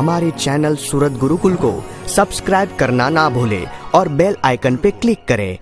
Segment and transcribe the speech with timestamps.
[0.00, 1.72] हमारे चैनल सूरत गुरुकुल को
[2.16, 3.62] सब्सक्राइब करना ना भूले
[3.94, 5.52] और बेल आइकन पे क्लिक करें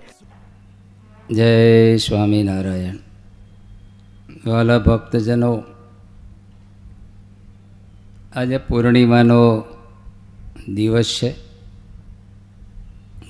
[1.29, 1.45] જય
[1.99, 2.97] સ્વામિનારાયણ
[4.45, 5.49] વાલા ભક્તજનો
[8.35, 9.39] આજે પૂર્ણિમાનો
[10.69, 11.29] દિવસ છે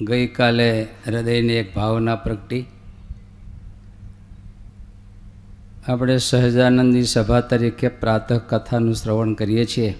[0.01, 0.67] ગઈકાલે
[1.05, 2.63] હૃદયની એક ભાવના પ્રગટી
[5.87, 9.91] આપણે સહજાનંદની સભા તરીકે પ્રાતઃ કથાનું શ્રવણ કરીએ છીએ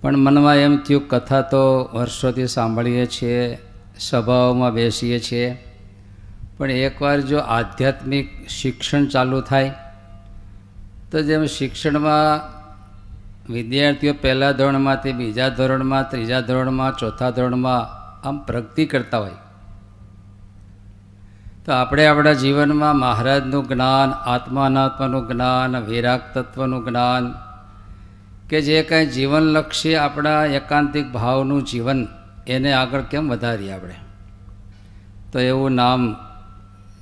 [0.00, 3.58] પણ મનમાં એમ થયું, કથા તો વર્ષોથી સાંભળીએ છીએ
[3.98, 5.62] સભાઓમાં બેસીએ છીએ.
[6.58, 9.74] પણ એકવાર જો આધ્યાત્મિક શિક્ષણ ચાલુ થાય,
[11.10, 12.56] તો જેમ શિક્ષણમાં
[13.52, 17.82] વિદ્યાર્થીઓ પહેલા ધોરણમાંથી બીજા ધોરણમાં, ત્રીજા ધોરણમાં, ચોથા ધોરણમાં
[18.28, 19.30] આમ પ્રગતિ કરતા હોય.
[21.66, 27.34] તો આપણે આપણા જીવનમાં મહારાજનું જ્ઞાન, આત્માનાત્માનું જ્ઞાન, વિરાગ તત્વનું જ્ઞાન
[28.50, 32.08] કે જે કાંઈ જીવનલક્ષી આપણા એકાંતિક ભાવનું જીવન,
[32.46, 33.94] એને આગળ કેમ વધારીએ આપણે?
[35.32, 36.16] તો એવું નામ,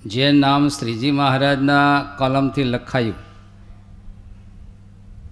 [0.07, 3.15] જે નામ શ્રીજી મહારાજના કલમથી લખાયું.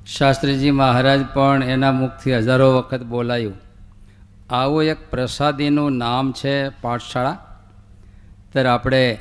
[0.06, 3.54] શાસ્ત્રીજી મહારાજ પણ એના મુખથી હજારો વખત બોલાયું.
[4.50, 7.38] આવું એક પ્રસાદીનું નામ છે પાઠશાળા.
[8.52, 9.18] ત્યારે આપણે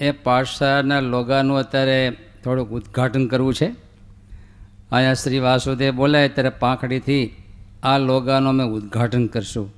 [0.00, 3.89] એ પાઠશાળાના લોગાનું અત્યારે થોડુંક ઉદ્ઘાટન કરવું છે.
[4.92, 7.36] અહીંયા શ્રી વાસુદેવ બોલાય ત્યારે પાંખડીથી
[7.82, 9.72] આ લોગાનું અમે ઉદ્ઘાટન કરશું.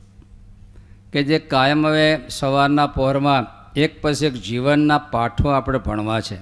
[1.13, 6.37] કે જે કાયમ હવે સવારના પહોરમાં એક પછી એક જીવનના પાઠો આપણે ભણવા છે.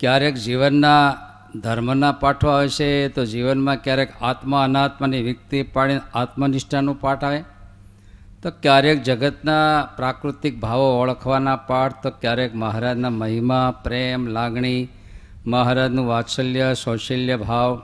[0.00, 1.16] ક્યારેક જીવનના
[1.56, 7.44] ધર્મના પાઠો આવે છે, તો જીવનમાં ક્યારેક આત્મા અનાત્માની વ્યક્તિ પાડીને આત્મનિષ્ઠાનું પાઠ આવે.
[8.42, 14.88] તો ક્યારેક જગતના પ્રાકૃતિક ભાવો ઓળખવાના પાઠ, તો ક્યારેક મહારાજના મહિમા, પ્રેમ, લાગણી
[15.46, 17.82] મહારાજનું વાત્સલ્ય, સૌશલ્ય ભાવ,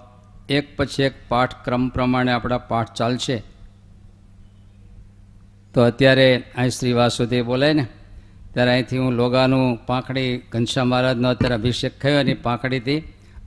[0.48, 3.42] એક પછી એક પાઠ ક્રમ પ્રમાણે આપણા પાઠ ચાલશે.
[5.74, 7.86] તો અત્યારે અહીં શ્રી વાસુદેવ બોલાય ને,
[8.54, 13.02] ત્યારે અહીંથી હું લોગાનું પાંખડી ઘનશ્યામ મહારાજનો અત્યારે અભિષેક થયો અને પાંખડીથી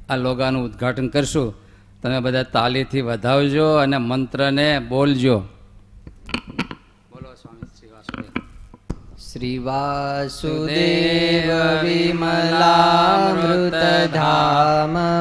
[0.09, 1.53] આ લોગાનું ઉદ્ઘાટન કરશું.
[2.03, 5.43] તમે બધા તાલીથી વધાવજો અને મંત્રને બોલજો.
[9.35, 10.69] श्रीवासुदेव
[11.83, 12.53] विमलामृतधाम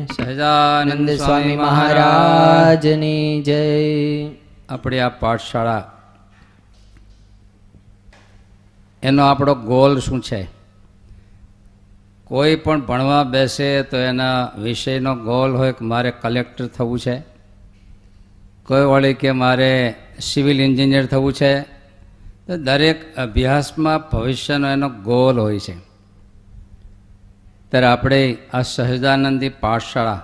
[0.09, 3.61] સહજાનંદ નંદ સ્વામી મહારાજની જય
[4.69, 5.83] આપણી આ પાઠશાળા
[9.03, 10.41] એનો આપણો ગોલ શું છે
[12.29, 17.15] કોઈ પણ ભણવા બેસે તો એના વિષયનો ગોલ હોય કે મારે કલેક્ટર થવું છે
[18.67, 19.71] કોઈ વળી કે મારે
[20.21, 21.51] સિવિલ એન્જિનિયર થવું છે
[22.48, 25.76] દરેક અભ્યાસમાં ભવિષ્યનો એનો ગોલ હોય છે.
[27.70, 30.20] ત્યારે આપણે આ સહજાનંદી પાઠશાળા,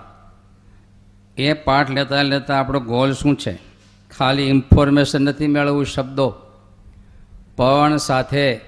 [1.36, 3.54] એ પાઠ લેતા લેતા આપણો ગોલ શું છે?
[4.18, 6.28] ખાલી ઇન્ફોર્મેશન નથી મેળવવું શબ્દો,
[7.56, 8.60] પણ સાથે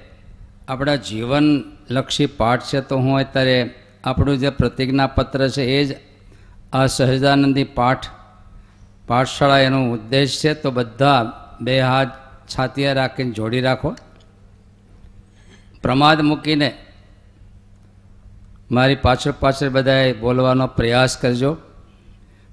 [0.68, 3.74] આપણા જીવનલક્ષી પાઠ છે તો હું અત્યારે
[4.04, 5.96] આપણું જે પ્રતિજ્ઞાપત્ર છે એ જ
[6.72, 8.06] આ સહજાનંદી પાઠ
[9.06, 10.54] પાઠશાળા એનો ઉદ્દેશ છે.
[10.54, 12.21] તો બધા બે હાથ
[12.58, 13.94] છાતીએ રાખીને જોડી રાખો.
[15.82, 16.74] પ્રમાદ મૂકીને
[18.70, 21.56] મારી પાછળ પાછળ બધાએ બોલવાનો પ્રયાસ કરજો.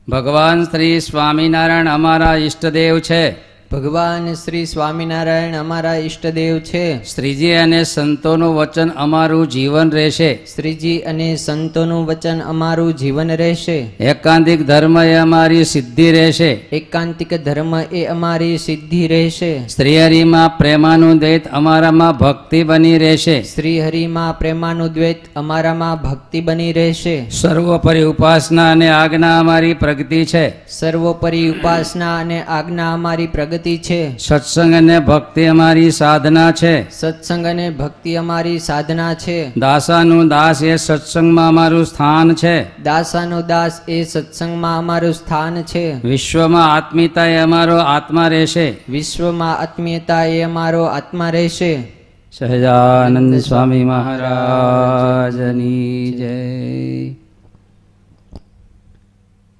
[0.09, 3.31] ભગવાન શ્રી સ્વામિનારાયણ અમારા ઈષ્ટદેવ છે.
[3.71, 7.03] ભગવાન શ્રી સ્વામિનારાયણ અમારા ઈષ્ટદેવ છે.
[7.03, 10.39] શ્રીજી અને સંતોનું વચન અમારું જીવન રહેશે.
[10.55, 13.77] શ્રીજી અને સંતોનું વચન અમારું જીવન રહેશે.
[13.99, 16.51] એકાંતિક ધર્મ એ અમારી સિદ્ધિ રહેશે.
[16.51, 19.67] એકાંતિક ધર્મ એ અમારી સિદ્ધિ રહેશે.
[19.67, 23.43] શ્રીહરિમાં પ્રેમાનું દ્વૈત અમારામાં ભક્તિ બની રહેશે.
[23.43, 27.29] શ્રીહરિમાં પ્રેમાનું દ્વૈત અમારામાં ભક્તિ બની રહેશે.
[27.29, 30.49] સર્વોપરી ઉપાસના અને આજ્ઞા અમારી પ્રગતિ છે.
[30.67, 34.17] સર્વોપરી ઉપાસના અને આજ્ઞા અમારી પ્રગતિ છે.
[34.17, 36.91] સત્સંગ અને ભક્તિ અમારી સાધના છે.
[36.91, 39.51] સત્સંગ અને ભક્તિ અમારી સાધના છે.
[39.57, 42.83] દાસાનું દાસ એ સત્સંગમાં અમારું સ્થાન છે.
[42.83, 46.07] દાસાનો દાસ એ સત્સંગમાં અમારું સ્થાન છે.
[46.07, 48.77] વિશ્વમાં આત્મીયતા એ અમારો આત્મા રહેશે.
[48.89, 51.99] વિશ્વમાં આત્મીયતા એ અમારો આત્મા રહેશે.
[52.31, 56.29] સહજાનંદ સ્વામી મહારાજની જય.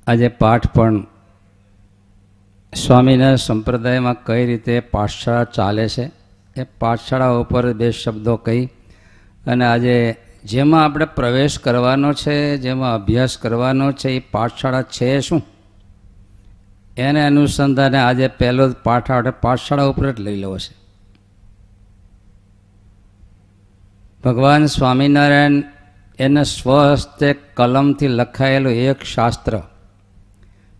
[0.08, 1.04] આજે પાઠ પણ
[2.74, 6.12] સ્વામીના સંપ્રદાયમાં કઈ રીતે પાઠશાળા ચાલે છે?
[6.58, 8.66] એ પાઠશાળા ઉપર બે શબ્દો કહી
[9.48, 15.46] અને આજે જેમાં આપણે પ્રવેશ કરવાનો છે, જેમાં અભ્યાસ કરવાનો છે, એ પાઠશાળા છે શું?
[16.98, 20.76] એને અનુસંધાને આજે પહેલો જ પાઠ આપણે પાઠશાળા ઉપર જ લઈ લેવો છે.
[24.24, 25.64] ભગવાન સ્વામિનારાયણ
[26.20, 29.62] એને સ્વહસ્તે કલમથી લખાયેલું એક શાસ્ત્ર,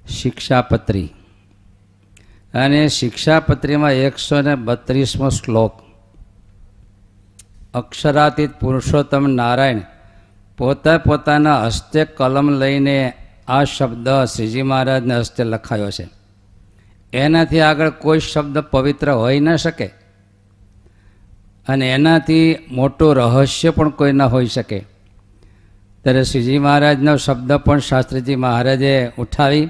[0.10, 1.14] શિક્ષાપત્રી.
[2.54, 5.72] અને શિક્ષાપત્રીમાં એકસો ને બત્રીસમો શ્લોક.
[7.74, 9.80] અક્ષરાતીત પુરુષોત્તમ નારાયણ
[10.58, 13.14] પોતે પોતાના હસ્તે કલમ લઈને
[13.48, 16.10] આ શબ્દ શ્રીજી મહારાજને હસ્તે લખાયો છે.
[17.14, 19.88] એનાથી આગળ કોઈ શબ્દ પવિત્ર હોઈ ન શકે
[21.68, 24.86] અને એનાથી મોટું રહસ્ય પણ કોઈ ન હોઈ શકે.
[26.04, 29.70] ત્યારે શ્રીજી મહારાજનો શબ્દ પણ શાસ્ત્રીજી મહારાજે ઉઠાવી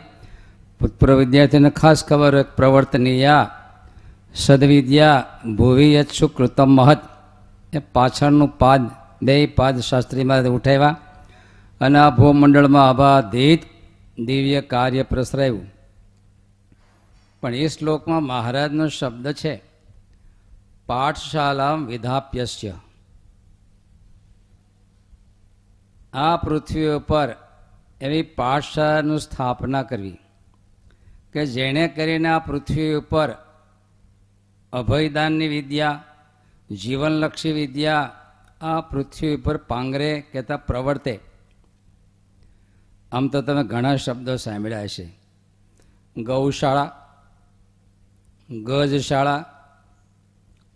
[0.79, 3.55] ભૂતપૂર્વ વિદ્યાર્થીઓને ખાસ ખબર પ્રવર્તનીયા
[4.35, 6.99] સદવિદ્યા, ભુવી યત્સુ કૃતમ મહત.
[7.73, 8.81] એ પાછળનું પાદ
[9.21, 10.97] બે પાદ શાસ્ત્રીમાં ઉઠાવ્યા
[11.81, 13.63] અને આ ભૂમંડળમાં અબાધિત
[14.19, 15.65] દિવ્ય કાર્ય પ્રસરાયું.
[17.41, 19.63] પણ એ શ્લોકમાં મહારાજનો શબ્દ છે
[20.87, 22.73] પાઠશાલા વિધાપ્યસ્ય.
[26.13, 27.35] આ પૃથ્વી ઉપર
[28.01, 30.17] એવી પાઠશાળાનું સ્થાપના કરવી.
[31.33, 33.31] કે જેણે કરીને આ પૃથ્વી ઉપર
[34.73, 36.03] અભયદાનની વિદ્યા,
[36.71, 38.11] જીવનલક્ષી વિદ્યા
[38.61, 41.19] આ પૃથ્વી ઉપર પાંગરે કહેતા પ્રવર્તે.
[43.11, 45.19] આમ તો તમે ઘણા શબ્દો સાંભળ્યા છે
[46.17, 46.91] ગૌશાળા,
[48.63, 49.45] ગજશાળા,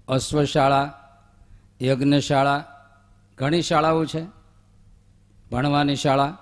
[0.08, 0.94] અશ્વશાળા,
[1.82, 2.66] યજ્ઞશાળા,
[3.38, 4.26] ઘણી શાળાઓ છે.
[5.52, 6.38] ભણવાની શાળા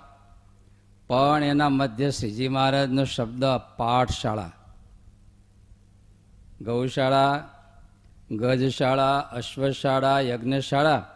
[1.12, 3.44] પણ એના મધ્ય શ્રીજી મહારાજનો શબ્દ
[3.76, 4.52] પાઠશાળા.
[6.60, 7.48] ગૌશાળા,
[8.30, 11.06] ગજશાળા, અશ્વશાળા, યજ્ઞશાળા,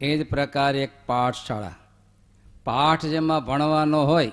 [0.00, 1.72] એ જ પ્રકારે એક પાઠશાળા.
[2.64, 4.32] પાઠ જેમાં ભણવાનો હોય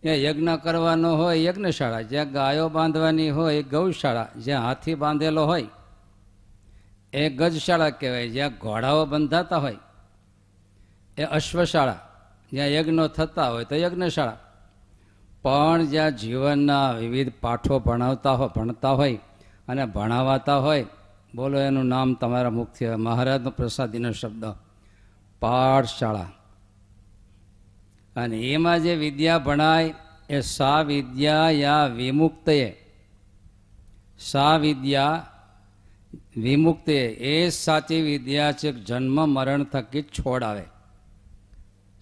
[0.00, 2.00] ત્યાં યજ્ઞ કરવાનો હોય યજ્ઞશાળા.
[2.00, 4.28] જ્યાં ગાયો બાંધવાની હોય ગૌશાળા.
[4.36, 5.68] જ્યાં હાથી બાંધેલો હોય,
[7.12, 8.28] એ ગજશાળા કહેવાય.
[8.28, 9.76] જ્યાં ઘોડાઓ બંધાતા હોય,
[11.18, 11.98] એ અશ્વશાળા.
[12.52, 14.38] જ્યાં યજ્ઞો થતા હોય તો યજ્ઞશાળા.
[15.42, 19.18] પણ જ્યાં જીવનના વિવિધ પાઠો ભણાવતા હોય ભણતા હોય
[19.68, 20.86] અને ભણાવાતા હોય,
[21.34, 24.44] બોલો એનું નામ તમારા મુખ્ય મહારાજનો પ્રસાદીનો શબ્દ.
[25.40, 26.30] પાઠશાળા.
[28.16, 29.94] અને એમાં જે વિદ્યા ભણાય
[30.30, 32.76] એ સા વિદ્યા યા વિમુક્તએ
[34.18, 35.26] સા વિદ્યા
[36.36, 40.62] વિમુક્તે એ સાચી વિદ્યા છે જન્મ, મરણ થકી છોડાવે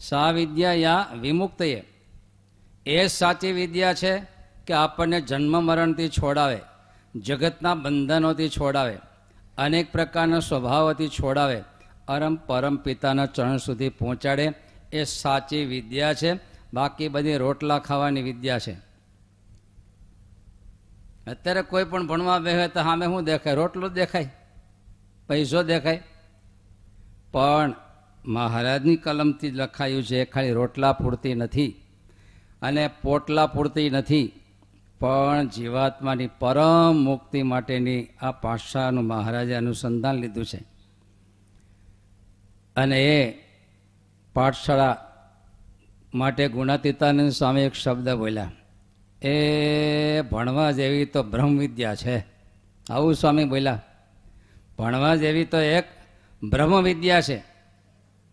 [0.09, 1.63] સા વિદ્યા યા વિમુક્ત
[2.87, 4.23] એ સાચી વિદ્યા છે
[4.67, 6.59] કે આપણને જન્મ મરણથી છોડાવે,
[7.17, 8.99] જગતના બંધનોથી છોડાવે,
[9.59, 11.63] અનેક પ્રકારના સ્વભાવોથી છોડાવે,
[12.09, 14.53] અરમ પરમ પિતાના ચરણ સુધી પહોંચાડે
[14.93, 16.41] એ સાચી વિદ્યા છે.
[16.75, 18.73] બાકી બધી રોટલા ખાવાની વિદ્યા છે.
[21.27, 23.55] અત્યારે કોઈ પણ ભણવા બેસે તો સામે શું દેખાય?
[23.55, 24.35] રોટલો દેખાય.
[25.29, 26.03] પૈસો દેખાય.
[27.33, 27.73] પણ
[28.27, 31.75] મહારાજની કલમથી જ લખાયું છે, ખાલી રોટલા પૂરતી નથી
[32.63, 34.33] અને પોટલા પૂરતી નથી,
[35.01, 40.61] પણ જીવાત્માની પરમ મુક્તિ માટેની આ પાઠશાળાનું મહારાજે અનુસંધાન લીધું છે.
[42.77, 43.19] અને એ
[44.35, 44.97] પાઠશાળા
[46.15, 48.53] માટે ગુણાતીતાનંદ સ્વામી એક શબ્દ બોલ્યા,
[49.23, 52.17] એ ભણવા જેવી તો બ્રહ્મવિદ્યા છે.
[52.91, 53.83] આવું સ્વામી બોલ્યા,
[54.79, 55.85] ભણવા જેવી તો એક
[56.43, 57.54] બ્રહ્મવિદ્યા છે.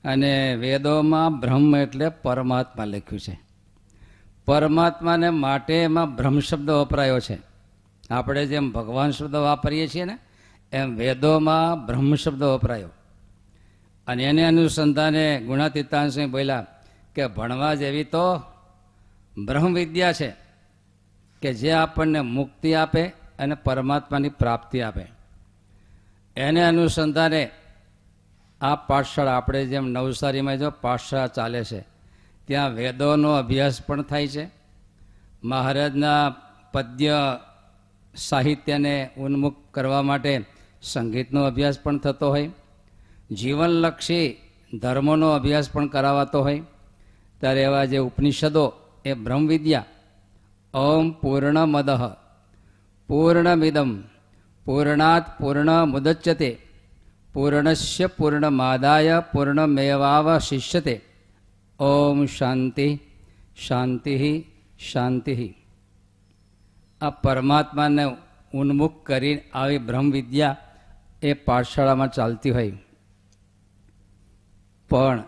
[0.06, 3.40] અને વેદોમાં બ્રહ્મ એટલે પરમાત્મા લખ્યું છે.
[4.46, 7.38] પરમાત્માને માટે એમાં બ્રહ્મ શબ્દ વપરાયો છે.
[8.10, 10.18] આપણે જેમ ભગવાન શબ્દ વાપરીએ છીએ ને,
[10.72, 12.90] એમ વેદોમાં બ્રહ્મ શબ્દ વપરાયો.
[14.08, 16.66] અને એને અનુસંધાને ગુણાતીતાંશ બોલ્યા
[17.16, 18.42] કે ભણવા જેવી તો
[19.46, 20.34] બ્રહ્મ વિદ્યા છે
[21.42, 23.08] કે જે આપણને મુક્તિ આપે
[23.40, 25.06] અને પરમાત્માની પ્રાપ્તિ આપે.
[26.36, 27.52] એને અનુસંધાને
[28.62, 31.80] આ પાઠશાળા આપણે જેમ નવસારીમાં જો પાઠશાળા ચાલે છે,
[32.48, 34.46] ત્યાં વેદોનો અભ્યાસ પણ થાય છે.
[35.44, 36.36] મહારાજના
[36.74, 37.40] પદ્ય
[38.16, 40.34] સાહિત્યને ઉન્મુખ કરવા માટે
[40.82, 42.50] સંગીતનો અભ્યાસ પણ થતો હોય,
[43.32, 44.38] જીવનલક્ષી
[44.74, 46.62] ધર્મોનો અભ્યાસ પણ કરાવાતો હોય.
[47.40, 48.66] ત્યારે એવા જે ઉપનિષદો
[49.06, 49.86] એ બ્રહ્મવિદ્યા,
[50.74, 51.90] ઓમ પૂર્ણમદ
[53.10, 53.90] પૂર્ણમિદમ,
[54.66, 56.50] પૂર્ણાત પૂર્ણ મુદચ્યતે
[57.36, 60.96] પૂર્ણસ્ય પૂર્ણમાદાય પૂર્ણમેવાવશિષ્યતે
[61.80, 62.88] ઓમ શાંતિ
[63.58, 64.16] શાંતિ
[64.82, 65.48] શાંતિ
[67.02, 68.06] આ પરમાત્માને
[68.54, 70.60] ઉન્મુખ કરી આવી બ્રહ્મવિદ્યા
[71.22, 72.76] એ પાઠશાળામાં ચાલતી હોય
[74.90, 75.24] પણ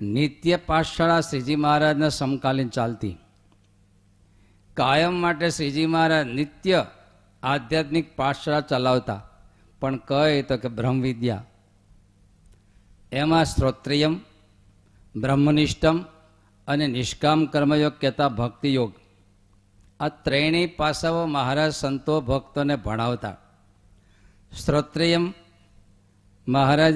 [0.00, 3.16] નિત્ય પાઠશાળા શ્રીજી મહારાજના સમકાલીન ચાલતી
[4.76, 6.80] કાયમ માટે શ્રીજી મહારાજ નિત્ય
[7.42, 9.20] આધ્યાત્મિક પાઠશાળા ચલાવતા
[9.80, 11.44] પણ કહે તો કે બ્રહ્મવિદ્યા.
[13.12, 14.20] એમાં શ્રોત્રિયમ
[15.16, 16.04] બ્રહ્મનિષ્ઠમ
[16.68, 18.92] અને નિષ્કામ કર્મયોગ કહેતા ભક્તિયોગ.
[20.00, 23.36] આ ત્રણેય પાસાઓ મહારાજ સંતો ભક્તોને ભણાવતા.
[24.64, 25.34] શ્રોત્રિયમ
[26.48, 26.94] મહારાજ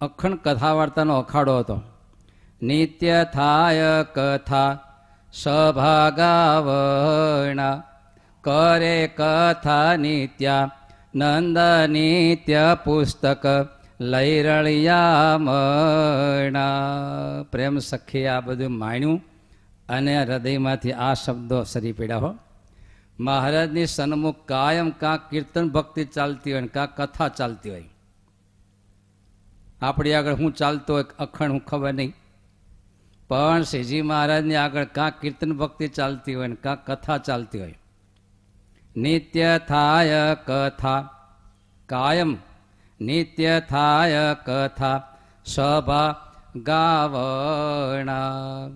[0.00, 1.82] અખંડ કથા વાર્તાનો અખાડો હતો.
[2.62, 3.82] નિત્ય થાય
[4.14, 4.78] કથા
[5.32, 7.82] સભાગાવણા
[8.40, 10.70] કરે કથા નિત્યા
[11.14, 13.46] નંદ નિત્ય પુસ્તક
[14.00, 15.42] લૈરળિયામણા
[17.52, 19.24] પ્રેમ સખી આ બધું માણ્યું
[19.88, 22.36] અને હૃદયમાંથી આ શબ્દો સરી પડ્યા હો.
[23.20, 27.84] મહારાજની સન્મુખ કાયમ કાં કીર્તન ભક્તિ ચાલતી હોય ને કાં કથા ચાલતી હોય.
[29.82, 32.12] આપણી આગળ હું ચાલતો હોય અખંડ હું ખબર નહીં.
[33.28, 37.78] પણ શ્રીજી મહારાજની આગળ કાં કીર્તન ભક્તિ ચાલતી હોય ને કાં કથા ચાલતી હોય.
[38.96, 41.10] નિત્ય થાય કથા
[41.88, 42.38] કાયમ
[43.00, 45.04] નિત્ય થાય કથા
[45.46, 46.16] સભા
[46.60, 48.70] ગાવણા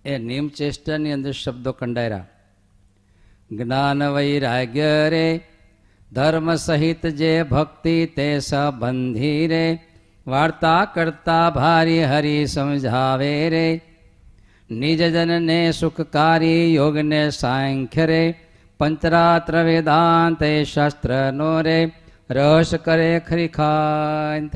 [0.05, 2.25] એ નિમચેષ્ટાની અંદર શબ્દો કંડાયરા
[3.51, 5.41] જ્ઞાન વૈરાગ્ય રે,
[6.11, 9.88] ધર્મ સહિત જે ભક્તિ તે સંબંધી રે
[10.29, 13.81] વાર્તા કરતા ભારી હરી સમજાવે રે.
[14.71, 18.35] નિજજનને સુખકારી યોગને સાંખ્ય રે.
[18.79, 21.91] પંચરાત્ર વેદાંત એ શાસ્ત્રનો રે.
[22.29, 24.51] રસ કરે ખરીખાંત.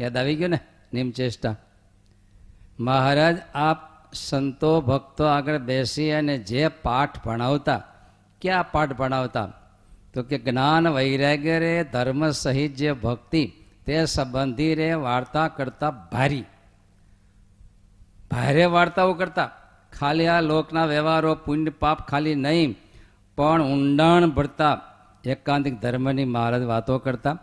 [0.00, 0.58] યાદ આવી ગયું ને
[0.92, 1.56] નિમચેષ્ટા?
[2.80, 3.78] મહારાજ, આપ
[4.14, 7.82] સંતો ભક્તો આગળ બેસી અને જે પાઠ ભણાવતા,
[8.42, 9.52] ક્યાં પાઠ ભણાવતા?
[10.14, 13.52] તો કે જ્ઞાન વૈરાગ્ય રે, ધર્મ સહિત જે ભક્તિ
[13.86, 16.44] તે સંબંધી રે વાર્તા કરતા ભારી.
[18.30, 19.50] ભારે વાર્તાઓ કરતા.
[19.98, 22.76] ખાલી આ લોકના વ્યવહારો, પુણ્ય પાપ ખાલી નહીં,
[23.36, 24.80] પણ ઊંડાણ ભરતા
[25.24, 27.38] એકાંતિક ધર્મની મહારાજ વાતો કરતા.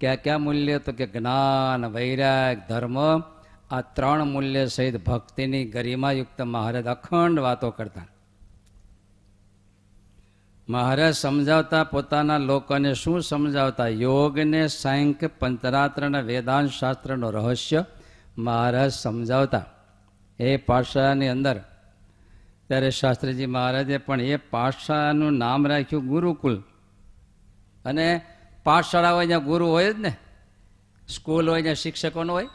[0.00, 3.20] ક્યાં ક્યાં મૂલ્ય તો કે જ્ઞાન, વૈરાગ, ધર્મ,
[3.70, 8.02] આ ત્રણ મૂલ્ય સહિત ભક્તિની ગરિમાયુક્ત મહારાજ અખંડ વાતો કરતા.
[10.68, 13.88] મહારાજ સમજાવતા પોતાના લોકોને શું સમજાવતા?
[13.88, 17.84] યોગને સાંખ્ય પંચરાત્રના વેદાંત શાસ્ત્રનો રહસ્ય
[18.38, 19.64] મહારાજ સમજાવતા.
[20.38, 21.58] એ પાઠશાળાની અંદર,
[22.68, 26.62] ત્યારે શાસ્ત્રીજી મહારાજે પણ એ પાઠશાળાનું નામ રાખ્યું ગુરુકુલ.
[27.84, 28.20] અને
[28.64, 30.16] પાઠશાળા હોય જ્યાં ગુરુ હોય જ ને,
[31.08, 32.48] સ્કૂલ હોય જ્યાં શિક્ષકોનો હોય.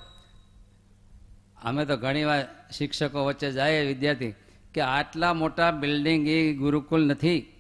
[1.64, 2.44] અમે તો ઘણીવાર
[2.78, 4.34] શિક્ષકો વચ્ચે જાય વિદ્યાર્થી,
[4.74, 7.51] કે આટલા મોટા બિલ્ડિંગ એ ગુરુકુલ નથી.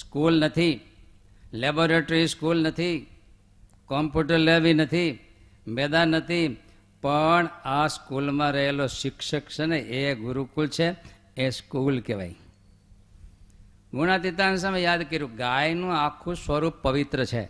[0.00, 0.80] સ્કૂલ નથી,
[1.52, 3.06] લેબોરેટરી સ્કૂલ નથી,
[3.86, 5.18] કોમ્પ્યુટર લેવી નથી,
[5.66, 6.56] મેદાન નથી,
[7.02, 10.96] પણ આ સ્કૂલમાં રહેલો શિક્ષક છે ને, એ ગુરુકુલ છે,
[11.36, 12.34] એ સ્કૂલ કહેવાય.
[13.94, 17.48] ગુણાતીતાન સામે યાદ કર્યું, ગાયનું આખું સ્વરૂપ પવિત્ર છે.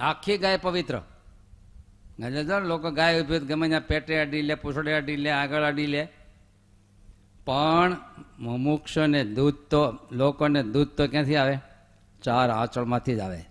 [0.00, 1.02] આખી ગાય પવિત્ર.
[2.64, 6.08] લોકો ગાય ઊભી ગમે ત્યાં પેટે અડી લે, પૂછડે અડી લે, આગળ અડી લે
[7.46, 7.96] પણ
[8.38, 11.58] મુમુક્ષોને દૂધ તો, લોકોને દૂધ તો ક્યાંથી આવે?
[12.22, 13.44] ચાર આંચળમાંથી જ આવે.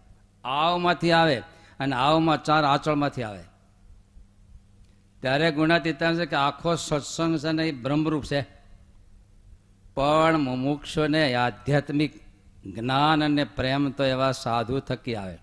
[0.46, 1.36] આવમાંથી આવે
[1.80, 3.44] અને આવમાં ચાર આંચળમાંથી આવે.
[5.22, 8.42] ત્યારે ગુણાતીતાન છે કે આખો સત્સંગ છે ને એ બ્રહ્મરૂપ છે.
[9.96, 12.14] પણ મુમુક્ષોને આધ્યાત્મિક
[12.66, 15.38] જ્ઞાન અને પ્રેમ તો એવા સાધુ થકી આવે.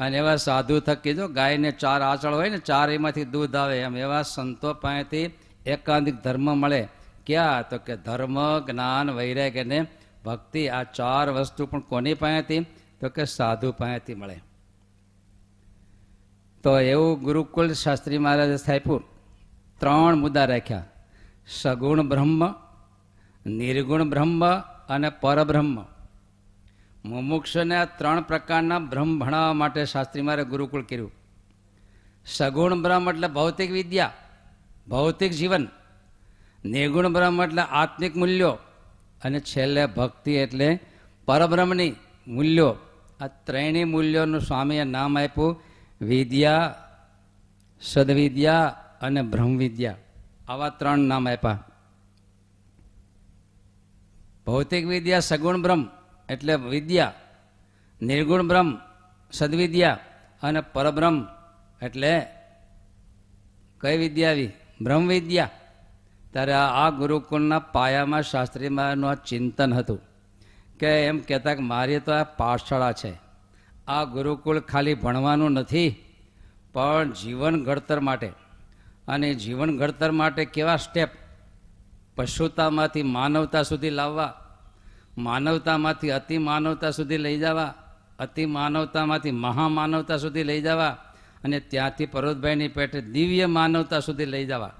[0.00, 3.96] અને એવા સાધુ થકી જો ગાયને ચાર આંચળ હોય ને, ચાર એમાંથી દૂધ આવે એમ,
[3.96, 5.30] એવા સંતો પાસેથી
[5.66, 6.88] એકાંતિક ધર્મ મળે.
[7.26, 9.86] ક્યાં તો કે ધર્મ, જ્ઞાન, વૈરાગ્ય અને
[10.24, 12.60] ભક્તિ આ ચાર વસ્તુ પણ કોની પાસેથી?
[13.00, 14.42] તો કે સાધુ પાસેથી મળે.
[16.62, 19.02] તો એવું ગુરુકુલ શાસ્ત્રી મહારાજે સ્થાપ્યું
[19.78, 20.84] ત્રણ મુદ્દા રાખ્યા.
[21.46, 22.46] સગુણ બ્રહ્મ,
[23.46, 24.46] નિર્ગુણ બ્રહ્મ
[24.88, 25.80] અને પરબ્રહ્મ.
[27.04, 31.12] મુમુક્ષને આ ત્રણ પ્રકારના બ્રહ્મ ભણાવવા માટે શાસ્ત્રી મારે ગુરુકુળ કર્યું.
[32.26, 34.12] સગુણ બ્રહ્મ એટલે ભૌતિક વિદ્યા,
[34.88, 35.68] ભૌતિક જીવન.
[36.64, 38.58] નિર્ગુણ બ્રહ્મ એટલે આત્મિક મૂલ્યો
[39.24, 40.78] અને છેલ્લે ભક્તિ એટલે
[41.26, 41.94] પરબ્રહ્મની
[42.28, 42.76] મૂલ્યો.
[43.20, 45.62] આ ત્રણેય મૂલ્યોનું સ્વામીએ નામ આપ્યું,
[46.00, 46.74] વિદ્યા,
[47.80, 48.66] સદવિદ્યા
[49.00, 49.96] અને બ્રહ્મવિદ્યા.
[50.48, 51.64] આવા ત્રણ નામ આપ્યા.
[54.46, 55.86] ભૌતિક વિદ્યા, સગુણ બ્રહ્મ
[56.28, 57.14] એટલે વિદ્યા,
[58.02, 58.78] નિર્ગુણ બ્રહ્મ,
[59.32, 59.98] સદવિદ્યા
[60.42, 61.26] અને પરબ્રહ્મ
[61.82, 62.26] એટલે
[63.80, 64.50] કઈ વિદ્યા આવી?
[64.82, 65.06] બ્રહ્મ
[66.32, 70.00] ત્યારે આ ગુરુકુળના પાયામાં શાસ્ત્રી આ ચિંતન હતું
[70.78, 73.20] કે એમ કહેતા કે મારી તો આ પાઠશાળા છે.
[73.86, 76.04] આ ગુરુકુળ ખાલી ભણવાનું નથી,
[76.72, 78.32] પણ જીવન ઘડતર માટે.
[79.08, 81.08] અને જીવન ઘડતર માટે કેવા સ્ટેપ
[82.16, 84.34] પશુતામાંથી માનવતા સુધી લાવવા,
[85.18, 87.74] માનવતામાંથી અતિ માનવતા સુધી લઈ જવા,
[88.18, 90.88] અતિ માનવતામાંથી મહામાનવતા સુધી લઈ જવા,
[91.44, 94.72] અને ત્યાંથી પરોતભાઈની પેટે દિવ્ય માનવતા સુધી લઈ જવા.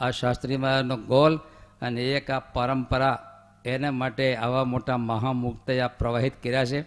[0.00, 1.34] આ શાસ્ત્રી મહારાજનો ગોલ
[1.82, 3.16] અને એક આ પરંપરા
[3.64, 6.80] એને માટે આવા મોટા મહામુક્ત આ પ્રવાહિત કર્યા છે.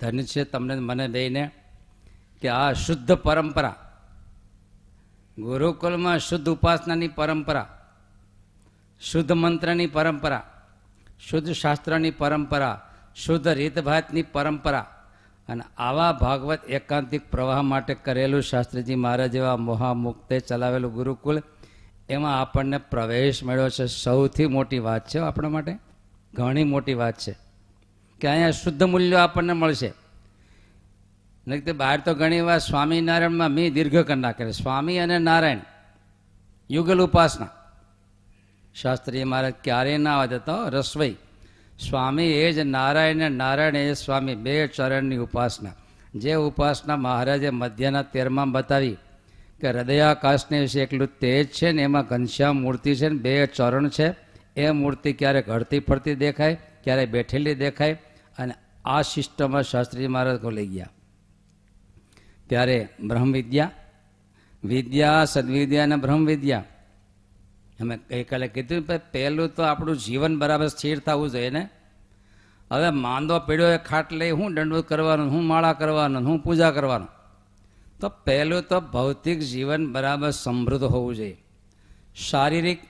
[0.00, 1.42] ધન્ય છે તમને મને બેને
[2.42, 3.76] કે આ શુદ્ધ પરંપરા,
[5.38, 7.66] ગુરુકુલમાં શુદ્ધ ઉપાસનાની પરંપરા,
[9.00, 10.42] શુદ્ધ મંત્રની પરંપરા,
[11.18, 12.76] શુદ્ધ શાસ્ત્રની પરંપરા,
[13.14, 14.86] શુદ્ધ રીતભાતની પરંપરા
[15.48, 21.36] અને આવા ભાગવત એકાંતિક પ્રવાહ માટે કરેલું શાસ્ત્રીજી મહારાજ જેવા મહામુક્તે ચલાવેલું ગુરુકુલ
[22.08, 23.86] એમાં આપણને પ્રવેશ મળ્યો છે.
[23.86, 25.78] સૌથી મોટી વાત છે આપણા માટે.
[26.34, 27.36] ઘણી મોટી વાત છે.
[28.20, 29.92] કે અહીંયા શુદ્ધ મૂલ્યો આપણને મળશે.
[31.48, 35.58] નહીં તે બહાર તો ઘણી વાર સ્વામિનારાયણમાં મી દીર્ઘ કરી નાખે સ્વામી અને નારાયણ,
[36.70, 37.48] યુગલ ઉપાસના.
[38.74, 41.16] શાસ્ત્રીય મહારાજ ક્યારેય ના આવે તો રસવઈ.
[41.88, 44.34] સ્વામી એ જ નારાયણ નારાયણ એ સ્વામી.
[44.34, 45.70] બે ચરણની ઉપાસના.
[46.14, 48.96] જે ઉપાસના મહારાજે મધ્યના તેરમાં બતાવી.
[49.64, 54.08] કે હૃદયાકાશને વિશે એકલું તેજ છે ને એમાં ઘનશ્યામ મૂર્તિ છે ને બે ચરણ છે.
[54.56, 57.92] એ મૂર્તિ ક્યારેક હળતી ફરતી દેખાય, ક્યારેક બેઠેલી દેખાય
[58.38, 60.88] અને આ સિસ્ટમમાં શાસ્ત્રી મહારાજ લઈ ગયા.
[62.48, 63.70] ત્યારે બ્રહ્મવિદ્યા,
[64.64, 66.64] વિદ્યા, સદવિદ્યા અને બ્રહ્મવિદ્યા.
[67.80, 71.68] અમે ગઈકાલે કીધું પહેલું તો આપણું જીવન બરાબર સ્થિર થવું જોઈએ ને.
[72.72, 77.13] હવે માંદો પીડ્યો એ ખાટ લઈ હું દંડવત કરવાનું, હું માળા કરવાનું, હું પૂજા કરવાનું.
[78.00, 81.36] તો પહેલું તો ભૌતિક જીવન બરાબર સમૃદ્ધ હોવું જોઈએ.
[82.30, 82.82] શારીરિક,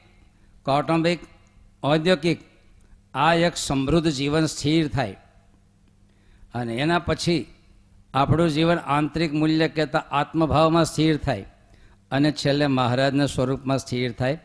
[0.67, 1.21] કૌટુંબિક,
[1.85, 2.40] ઔદ્યોગિક,
[3.14, 5.17] આ એક સમૃદ્ધ જીવન સ્થિર થાય.
[6.55, 7.47] અને એના પછી
[8.14, 11.47] આપણું જીવન આંતરિક મૂલ્ય કહેતા આત્મભાવમાં સ્થિર થાય
[12.11, 14.40] અને છેલ્લે મહારાજના સ્વરૂપમાં સ્થિર થાય.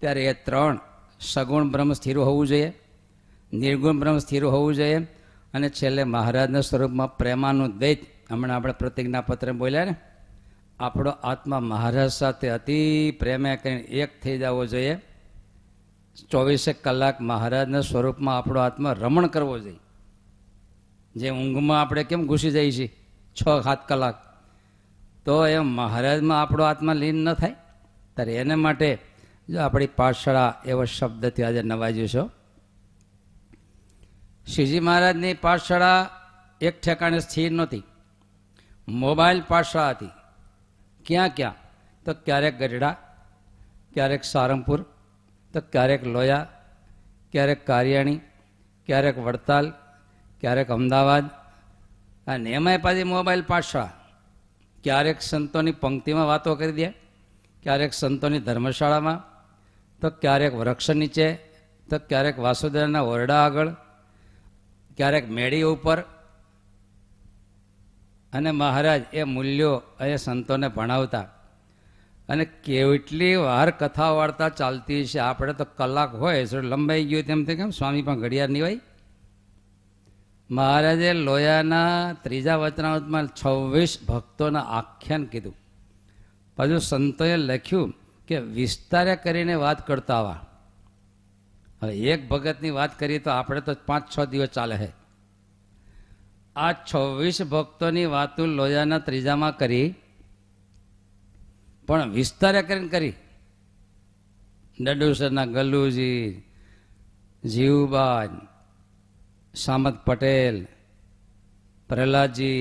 [0.00, 0.78] ત્યારે એ ત્રણ
[1.20, 2.72] સગુણ બ્રહ્મ સ્થિર હોવું જોઈએ,
[3.52, 4.98] નિર્ગુણ બ્રહ્મ સ્થિર હોવું જોઈએ
[5.54, 7.98] અને છેલ્લે મહારાજના સ્વરૂપમાં પ્રેમાનું દૈત
[8.30, 9.94] હમણાં આપણે પ્રતિજ્ઞાપત્ર બોલ્યા ને?
[10.80, 15.00] આપણો આત્મા મહારાજ સાથે અતિ પ્રેમે કરીને એક થઈ જવો જોઈએ.
[16.30, 19.76] ચોવીસેક કલાક મહારાજના સ્વરૂપમાં આપણો આત્મા રમણ કરવો જોઈએ.
[21.16, 22.96] જે ઊંઘમાં આપણે કેમ ઘૂસી જઈએ છીએ?
[23.40, 24.14] છ, સાત કલાક.
[25.24, 27.54] તો એમ મહારાજમાં આપણો આત્મા લીન ન થાય.
[28.16, 28.98] ત્યારે એને માટે
[29.48, 32.30] જો આપણી પાઠશાળા એવો શબ્દથી આજે નવાજ્યું છો.
[34.54, 36.10] શ્રીજી મહારાજની પાઠશાળા
[36.60, 37.82] એક ઠેકાણે સ્થિર નહોતી.
[38.90, 40.10] મોબાઈલ પાઠશાળા હતી
[41.06, 41.54] ક્યાં ક્યાં?
[42.04, 42.96] તો ક્યારેક ગઢડા,
[43.94, 44.82] ક્યારેક સારંગપુર,
[45.52, 46.46] તો ક્યારેક લોયા,
[47.32, 48.16] ક્યારેક કારિયાણી,
[48.86, 49.70] ક્યારેક વડતાલ,
[50.40, 51.24] ક્યારેક અમદાવાદ.
[52.26, 53.90] અને એમાંય પાછી મોબાઈલ પાઠશાળા
[54.84, 56.88] ક્યારેક સંતોની પંક્તિમાં વાતો કરી દે,
[57.62, 59.24] ક્યારેક સંતોની ધર્મશાળામાં,
[60.00, 61.34] તો ક્યારેક વૃક્ષ નીચે,
[61.90, 63.68] તો ક્યારેક વાસુદેવના ઓરડા આગળ,
[64.96, 66.04] ક્યારેક મેળી ઉપર
[68.32, 71.22] અને મહારાજ, એ મૂલ્યો એ સંતોને ભણાવતા.
[72.28, 77.44] અને કેટલી વાર કથા વાર્તા ચાલતી છે, આપણે તો કલાક હોય તો લંબાઈ ગયું તેમ
[77.44, 77.70] તે કેમ?
[77.70, 78.80] સ્વામી પણ ઘડિયાળ નહીં હોય
[80.50, 85.56] મહારાજે લોયાના ત્રીજા વચનાવતમાં છવ્વીસ ભક્તોના આખ્યાન કીધું.
[86.56, 87.94] પાછું સંતોએ લખ્યું
[88.26, 90.46] કે વિસ્તારે કરીને વાત કરતા આવા.
[91.82, 94.92] હવે એક ભગતની વાત કરીએ તો આપણે તો પાંચ છ દિવસ ચાલે છે.
[96.58, 99.88] આ છવ્વીસ ભક્તોની વાતો લોયાના ત્રીજામાં કરી,
[101.86, 103.14] પણ વિસ્તારે કરીને કરી.
[104.80, 106.22] ડડુસરના ગલ્લુજી
[107.44, 108.32] જીવબાન,
[109.54, 110.56] સામત પટેલ
[111.88, 112.58] પ્રહલાદજી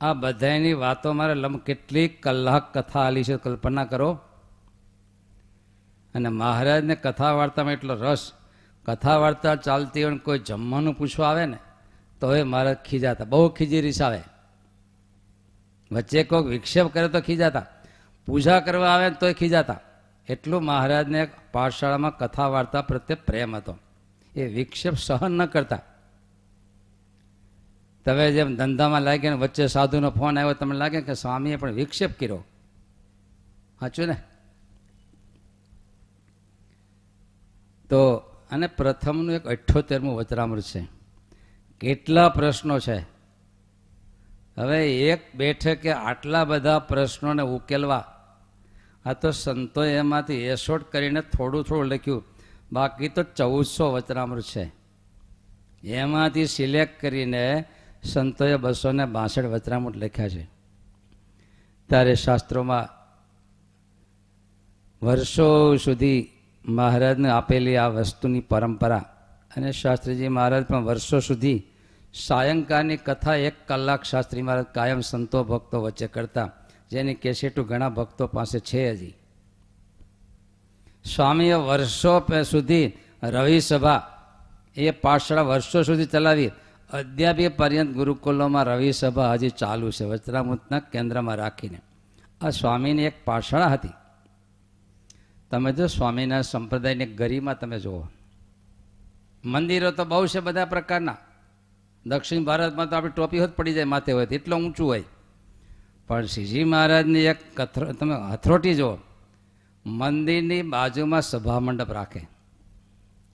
[0.00, 4.10] આ બધાની વાતો મારે લમ કેટલી કલાક કથા આલી છે, કલ્પના કરો.
[6.14, 8.22] અને મહારાજને કથા વાર્તામાં એટલો રસ,
[8.86, 11.58] કથા વાર્તા ચાલતી હોય કોઈ જમવાનું પૂછવા આવે ને
[12.20, 13.24] તો એ મારા ખીજાતા.
[13.24, 14.20] બહુ ખીજી રીસ આવે
[15.92, 17.66] વચ્ચે કોઈક વિક્ષેપ કરે તો ખીજાતા.
[18.26, 19.80] પૂજા કરવા આવે તોય ખીજાતા.
[20.28, 23.78] એટલું મહારાજને પાઠશાળામાં કથા વાર્તા પ્રત્યે પ્રેમ હતો.
[24.36, 25.82] એ વિક્ષેપ સહન ન કરતા.
[28.04, 32.20] તમે જેમ ધંધામાં લાગ્યા ને વચ્ચે સાધુનો ફોન આવ્યો, તમને લાગે કે સ્વામીએ પણ વિક્ષેપ
[32.20, 32.44] કર્યો?
[33.80, 34.16] સાચું ને?
[37.88, 38.16] તો,
[38.50, 40.99] અને પ્રથમનું એક અઠ્યોતેરમું વચરામૃત છે.
[41.80, 42.98] કેટલા પ્રશ્નો છે?
[44.58, 48.04] હવે એક બેઠકે આટલા બધા પ્રશ્નોને ઉકેલવા.
[49.04, 52.24] આ તો સંતોએ એમાંથી એસોટ કરીને થોડું થોડું લખ્યું.
[52.72, 54.72] બાકી તો ચૌદસો વચનામૃત છે.
[55.84, 57.64] એમાંથી સિલેક્ટ કરીને
[58.02, 60.50] સંતોએ બસો ને બાસઠ વચનામૃત લખ્યા છે.
[61.88, 63.00] ત્યારે શાસ્ત્રોમાં
[65.06, 66.30] વર્ષો સુધી
[66.64, 68.98] મહારાજને આપેલી આ વસ્તુની પરંપરા
[69.56, 71.66] અને શાસ્ત્રીજી મહારાજ પણ વર્ષો સુધી
[72.14, 76.50] સાયંકાળની કથા એક કલાક શાસ્ત્રી મહારાજ કાયમ સંતો ભક્તો વચ્ચે કરતા,
[76.90, 79.14] જેની કેસેટો ઘણા ભક્તો પાસે છે હજી
[81.04, 82.92] સ્વામીએ વર્ષો સુધી
[83.22, 84.02] રવિ સભા
[84.76, 86.50] એ પાઠશાળા વર્ષો સુધી ચલાવી,
[86.90, 91.80] અદ્યાપી પર્યંત ગુરુકુલોમાં રવિ સભા હજી ચાલુ છે વચરામૃતના કેન્દ્રમાં રાખીને.
[92.40, 93.88] આ સ્વામીની એક પાઠશાળા હતી.
[95.50, 98.02] તમે જો સ્વામીના સંપ્રદાયની ગરિમા તમે જુઓ.
[99.44, 101.16] મંદિરો તો બહુ છે બધા પ્રકારના.
[102.06, 105.04] દક્ષિણ ભારતમાં તો આપણી ટોપી હોત પડી જાય માથે હોય એટલો ઊંચું હોય.
[106.06, 108.98] પણ શ્રીજી મહારાજની એક કથરો, તમે હથરોટી જુઓ.
[109.86, 112.26] મંદિરની બાજુમાં સભા મંડપ રાખે.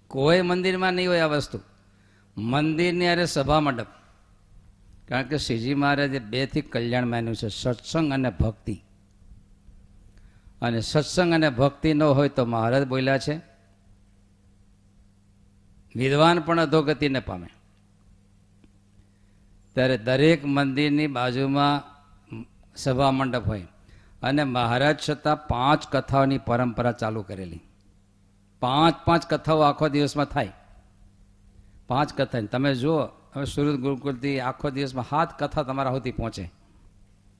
[0.08, 1.60] કોઈ મંદિરમાં નહીં હોય આ વસ્તુ.
[2.38, 3.86] મંદિરની અરે સભા મંડપ
[5.08, 8.82] કારણ કે શ્રીજી મહારાજે બેથી કલ્યાણ માન્યું છે, સત્સંગ અને ભક્તિ.
[10.62, 13.40] અને સત્સંગ અને ભક્તિ ન હોય તો મહારાજ બોલ્યા છે,
[15.96, 17.46] વિદ્વાન પણ અધોગતિને પામે.
[19.76, 21.82] ત્યારે દરેક મંદિરની બાજુમાં
[22.76, 23.66] સભા મંડપ હોય.
[24.22, 27.60] અને મહારાજ છતાં પાંચ કથાઓની પરંપરા ચાલુ કરેલી.
[28.60, 30.52] પાંચ પાંચ કથાઓ આખો દિવસમાં થાય.
[31.88, 33.02] પાંચ કથા તમે જુઓ,
[33.34, 36.44] હવે સુરત ગુરુકુલથી આખો દિવસમાં હાથ કથા તમારા સુધી પહોંચે.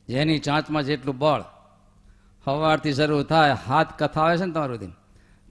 [0.08, 1.42] જેની ચાંચમાં જેટલું બળ
[2.44, 4.92] સવારથી શરૂ થાય, હાથ કથા આવે છે ને તમારું દિન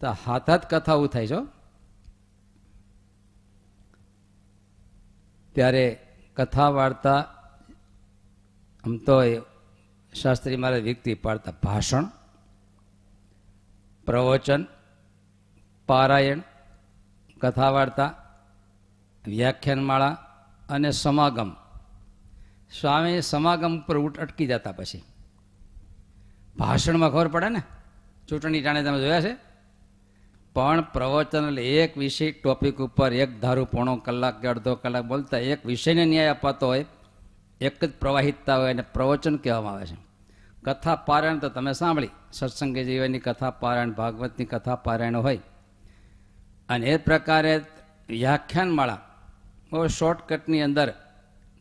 [0.01, 1.47] તો હાથ હાથ કથાઓ થાય છો
[5.55, 5.85] ત્યારે
[6.37, 7.19] કથા વાર્તા
[8.83, 9.41] આમ તો એ
[10.13, 12.05] શાસ્ત્રી મારે વ્યક્તિ પાડતા ભાષણ,
[14.05, 14.65] પ્રવચન,
[15.87, 16.41] પારાયણ
[17.41, 18.15] કથા વાર્તા
[19.27, 20.17] વ્યાખ્યાનમાળા
[20.69, 21.51] અને સમાગમ.
[22.81, 25.03] સ્વામી સમાગમ પર ઉટ અટકી જતા પછી.
[26.57, 27.61] ભાષણમાં ખબર પડે ને?
[28.27, 29.54] ચૂંટણી ટાણે તમે જોયા છે?
[30.55, 35.37] પણ પ્રવચન એટલે એક વિષય ટોપિક ઉપર એક ધારું પોણો કલાક કે અડધો કલાક બોલતા
[35.37, 36.85] એક વિષયને ન્યાય અપાતો હોય,
[37.61, 39.97] એક જ પ્રવાહિતતા હોય અને પ્રવચન કહેવામાં આવે છે.
[40.63, 45.39] કથા પારાયણ તો તમે સાંભળી, સત્સંગે જીવનની કથા પારાયણ, ભાગવતની કથા પારાયણ હોય.
[46.69, 47.61] અને એ પ્રકારે
[48.09, 48.99] વ્યાખ્યાનમાળા,
[49.71, 50.89] બહુ શોર્ટકટની અંદર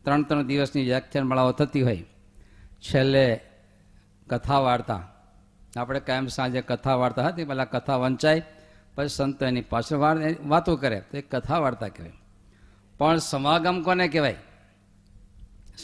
[0.03, 2.05] ત્રણ ત્રણ દિવસની વ્યાખ્યાનમાળાઓ થતી હોય.
[2.81, 3.41] છેલ્લે
[4.29, 5.11] કથા વાર્તા.
[5.77, 8.43] આપણે કાયમ સાંજે કથા વાર્તા હતી, પહેલાં કથા વંચાય
[8.95, 9.97] પછી સંતો એની પાછળ
[10.45, 10.99] વાતો કરે.
[10.99, 12.13] તો એ કથા વાર્તા કહેવાય.
[12.97, 14.35] પણ સમાગમ કોને કહેવાય?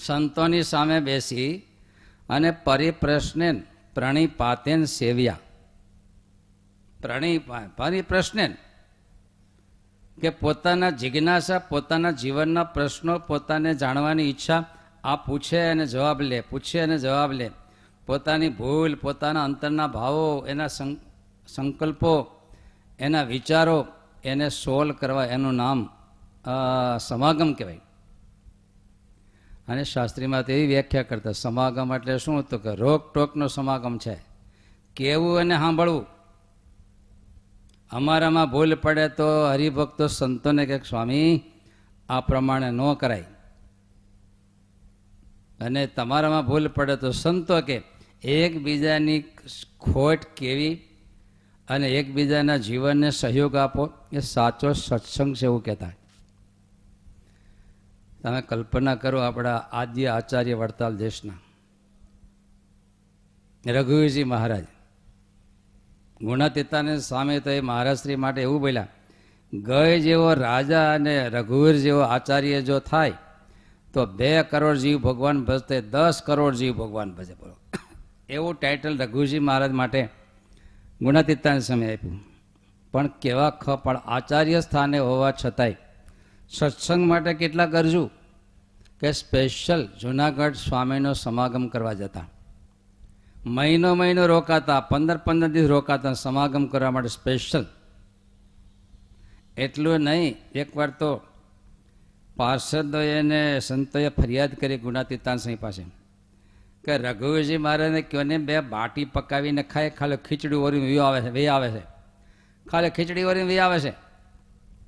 [0.05, 1.61] સંતોની સામે બેસી
[2.29, 5.39] અને પરિપ્રશ્ને પ્રણીપાતેન સેવ્યા.
[7.01, 8.57] પ્રણિપા પરિપ્રશ્ને
[10.21, 14.65] કે પોતાના જિજ્ઞાસા, પોતાના જીવનના પ્રશ્નો, પોતાને જાણવાની ઈચ્છા,
[15.03, 17.49] આ પૂછે અને જવાબ લે, પૂછે અને જવાબ લે.
[18.05, 20.67] પોતાની ભૂલ, પોતાના અંતરના ભાવો, એના
[21.47, 22.40] સંકલ્પો
[23.01, 23.85] એના વિચારો
[24.23, 25.89] એને સોલ્વ કરવા, એનું નામ
[26.99, 27.79] સમાગમ કહેવાય.
[29.67, 32.43] અને શાસ્ત્રીમાં તેવી વ્યાખ્યા કરતા, સમાગમ એટલે શું?
[32.43, 34.17] તો કે રોકટોકનો સમાગમ છે.
[34.95, 36.05] કેવું અને સાંભળવું?
[37.91, 41.41] અમારામાં ભૂલ પડે તો હરિભક્તો સંતોને કે, સ્વામી,
[42.09, 43.25] આ પ્રમાણે ન કરાય.
[45.59, 47.81] અને તમારામાં ભૂલ પડે તો સંતો કે,
[48.23, 49.23] એકબીજાની
[49.79, 50.81] ખોટ કેવી
[51.71, 55.91] અને એકબીજાના જીવનને સહયોગ આપો, એ સાચો સત્સંગ છે એવું કહેતા
[58.23, 61.33] તમે કલ્પના કરો આપણા આદ્ય આચાર્ય વડતાલ દેશના.
[63.71, 64.63] રઘુવીરજી મહારાજ,
[66.21, 68.87] ગુણાતીતાને સામે તો એ મહારાજશ્રી માટે એવું બોલ્યા,
[69.53, 73.13] ગય જેવો રાજા અને રઘુવીર જેવો આચાર્ય જો થાય,
[73.93, 77.33] તો બે કરોડ જીવ ભગવાન ભજતે, દસ કરોડ જીવ ભગવાન ભજે.
[77.33, 77.55] બોલો.
[78.29, 80.20] એવું ટાઇટલ રઘુજી મહારાજ માટે
[81.01, 82.19] ગુણાતીતાને સમય આપ્યું.
[82.91, 85.75] પણ કેવા ખ પણ આચાર્ય સ્થાને હોવા છતાંય
[86.49, 88.11] સત્સંગ માટે કેટલા કરજું
[88.99, 92.27] કે સ્પેશિયલ જુનાગઢ સ્વામીનો સમાગમ કરવા જતા.
[93.45, 97.65] મહિનો મહિનો રોકાતા, પંદર પંદર દિવસ રોકાતા સમાગમ કરવા માટે સ્પેશિયલ
[99.57, 101.21] એટલું નહીં, એકવાર તો
[102.35, 105.83] પાર્ષદોએ એને સંતોએ ફરિયાદ કરી ગુણાતીતાન સિંહ પાસે
[106.83, 111.29] કે રઘુવીરજી મહારાજને કહો ને બે બાટી પકાવીને ખાય, ખાલી ખીચડી ઓરીને વી આવે છે,
[111.29, 111.81] વી આવે છે.
[112.69, 113.93] ખાલી ખીચડી ઓરીને વી આવે છે.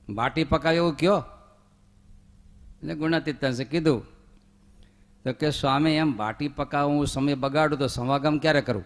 [0.10, 1.24] બાટી પકાવી એવું કયો?
[2.82, 4.06] એટલે ગુણાતીતાંશે કીધું,
[5.24, 8.86] તો કે સ્વામી, એમ બાટી પકાવું હું સમય બગાડું તો સમાગમ ક્યારે કરું?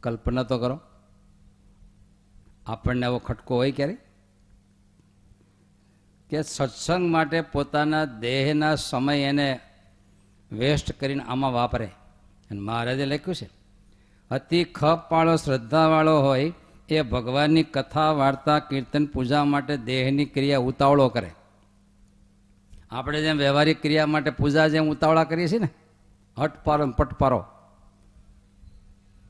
[0.00, 0.80] કલ્પના તો કરો.
[2.66, 3.98] આપણને આવો ખટકો હોય ક્યારે?
[6.30, 9.60] કે સત્સંગ માટે પોતાના દેહના સમય એને
[10.52, 11.88] વેસ્ટ કરીને આમાં વાપરે.
[12.50, 13.48] અને મહારાજે લખ્યું છે,
[14.30, 16.52] અતિ ખપવાળો શ્રદ્ધાવાળો હોય
[16.88, 21.30] એ ભગવાનની કથા, વાર્તા, કીર્તન, પૂજા માટે દેહની ક્રિયા ઉતાવળો કરે.
[22.90, 25.68] આપણે જેમ વ્યવહારિક ક્રિયા માટે પૂજા જેમ ઉતાવળા કરીએ છીએ ને
[26.38, 27.44] હટપારો પટપારો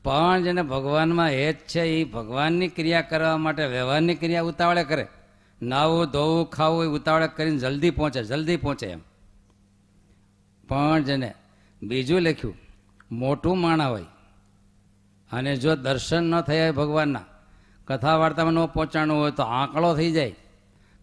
[0.03, 5.07] પણ જેને ભગવાનમાં હેત છે એ ભગવાનની ક્રિયા કરવા માટે વ્યવહારની ક્રિયા ઉતાવળે કરે.
[5.61, 8.99] નાવું ધોવું, ખાવું, એ ઉતાવળે કરીને જલ્દી પહોંચે જલ્દી પહોંચે એમ.
[10.71, 11.29] પણ જેને
[11.81, 12.55] બીજું લખ્યું,
[13.11, 14.07] મોટું માણા હોય.
[15.31, 17.25] અને જો દર્શન ન થયા હોય ભગવાનના
[17.87, 20.35] કથા વાર્તામાં ન પહોંચાડવું હોય તો આંકડો થઈ જાય.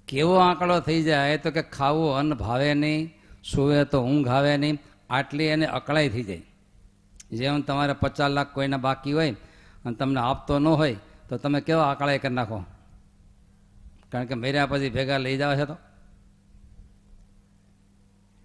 [0.09, 3.13] કેવો આંકડો થઈ જાય તો કે ખાવું અન્ન ભાવે નહીં,
[3.45, 4.77] સૂવે તો ઊંઘ આવે નહીં,
[5.11, 6.45] આટલી એને અકળાઈ થઈ જાય.
[7.33, 9.33] જેમ તમારે પચાસ લાખ કોઈને બાકી હોય
[9.85, 10.97] અને તમને આપતો ન હોય,
[11.29, 12.65] તો તમે કેવો અકળાઈ કરી નાખો?
[14.13, 15.77] કારણ કે મેર્યા પછી ભેગા લઈ જાવ છે તો.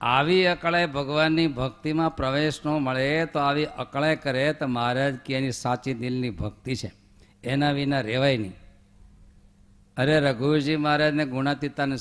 [0.03, 5.51] આવી અકળાઈ ભગવાનની ભક્તિમાં પ્રવેશ ન મળે તો આવી અકળાઈ કરે તો મહારાજ કે એની
[5.51, 6.91] સાચી દિલની ભક્તિ છે.
[7.43, 8.53] એના વિના રહેવાય નહીં.
[9.97, 11.97] અરે રઘુજી મહારાજને ગુણાતીતાને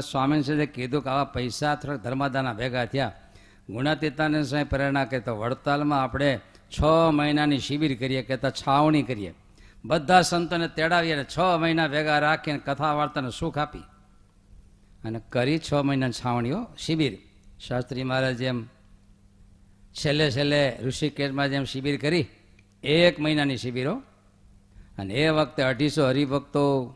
[0.00, 3.12] સ્વામી સાથે કીધું કે આવા પૈસા થોડાક ધર્માદાના ભેગા થયા.
[3.70, 6.40] ગુણાતીતાને સ્વામી પ્રેરણા કે તો વડતાલમાં આપણે
[6.80, 9.34] છ મહિનાની શિબિર કરીએ કહેતા છાવણી કરીએ.
[9.84, 13.78] બધા સંતોને તેડાવીએ અને છ મહિના ભેગા રાખીને કથા વાર્તાને સુખ આપી.
[15.04, 17.18] અને કરી છ મહિના છાવણીઓ શિબિર.
[17.68, 18.66] શાસ્ત્રી મહારાજ જેમ
[19.92, 22.26] છેલ્લે છેલ્લે ઋષિકેશમાં જેમ શિબિર કરી,
[22.84, 24.02] એક મહિનાની શિબિરો
[24.98, 26.94] અને એ વખતે અઢીસો હરિભક્તો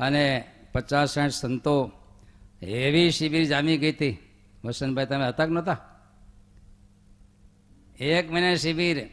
[0.00, 1.92] અને પચાસ સાઠ સંતો
[2.62, 4.18] એવી શિબિર જામી ગઈ હતી.
[4.64, 5.78] વસંતભાઈ, તમે હતા કે નહોતા?
[8.00, 9.08] એક મહિના શિબિર.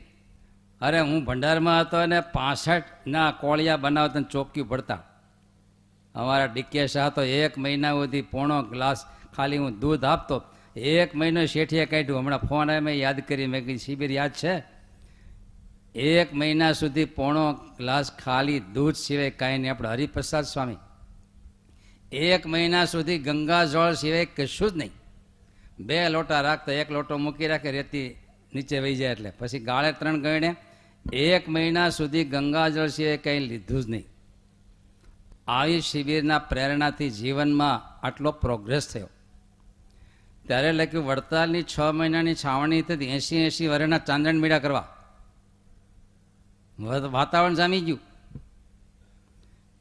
[0.81, 5.03] અરે, હું ભંડારમાં હતો અને પાસઠના કોળિયા બનાવતા ચોક્યું પડતા
[6.15, 10.41] અમારા ડીકે શાહ તો એક મહિના સુધી પોણો ગ્લાસ ખાલી હું દૂધ આપતો.
[10.75, 12.19] એક મહિનો શેઠીએ કાઢ્યું.
[12.19, 13.47] હમણાં ફોન આવે મેં યાદ કરી.
[13.47, 14.63] મેં કીધું, શિબિર યાદ છે?
[15.95, 19.71] એક મહિના સુધી પોણો ગ્લાસ ખાલી દૂધ સિવાય કાંઈ નહીં.
[19.71, 20.75] આપણે હરિપ્રસાદ સ્વામી.
[22.11, 24.91] એક મહિના સુધી ગંગા જળ સિવાય કશું જ નહીં.
[25.79, 28.15] બે લોટા રાખતા, એક લોટો મૂકી રાખે, રેતી
[28.55, 29.29] નીચે વહી જાય એટલે.
[29.29, 30.55] પછી ગાળે ત્રણ ગણે
[31.13, 34.03] એક મહિના સુધી ગંગાજળ સિવાય કંઈ લીધું જ નહીં.
[35.47, 39.09] આવી શિબિરના પ્રેરણાથી જીવનમાં આટલો પ્રોગ્રેસ થયો.
[40.47, 44.87] ત્યારે લખ્યું વડતાલની છ મહિનાની છાવણી થતી એંસી એંસી વર્ષના ચાંદણ મીડા કરવા.
[47.11, 47.99] વાતાવરણ જામી ગયું.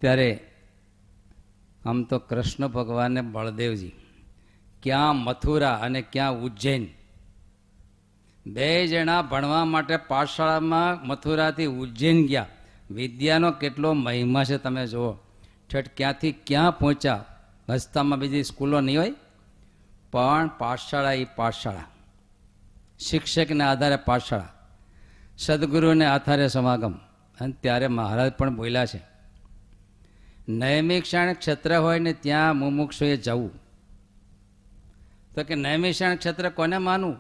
[0.01, 0.29] ત્યારે
[1.85, 3.92] આમ તો કૃષ્ણ ભગવાનને બળદેવજી,
[4.83, 6.87] ક્યાં મથુરા અને ક્યાં ઉજ્જૈન?
[8.46, 12.46] બે જણા ભણવા માટે પાઠશાળામાં મથુરાથી ઉજ્જૈન ગયા.
[12.90, 15.12] વિદ્યાનો કેટલો મહિમા છે તમે જુઓ.
[15.70, 17.25] ઠેઠ ક્યાંથી ક્યાં પહોંચ્યા?
[17.68, 19.12] રસ્તામાં બીજી સ્કૂલો નહીં હોય?
[20.12, 21.85] પણ પાઠશાળા એ પાઠશાળા.
[22.98, 24.48] શિક્ષકને આધારે પાઠશાળા.
[25.38, 26.92] સદગુરુને આધારે સમાગમ.
[27.40, 29.01] અને ત્યારે મહારાજ પણ બોલ્યા છે.
[30.48, 33.51] નૈમિક્ષાણ ક્ષેત્ર હોય ને ત્યાં મુમુક્ષુએ જવું.
[35.35, 37.16] તો કે નૈમિષાણ ક્ષેત્ર કોને માનવું?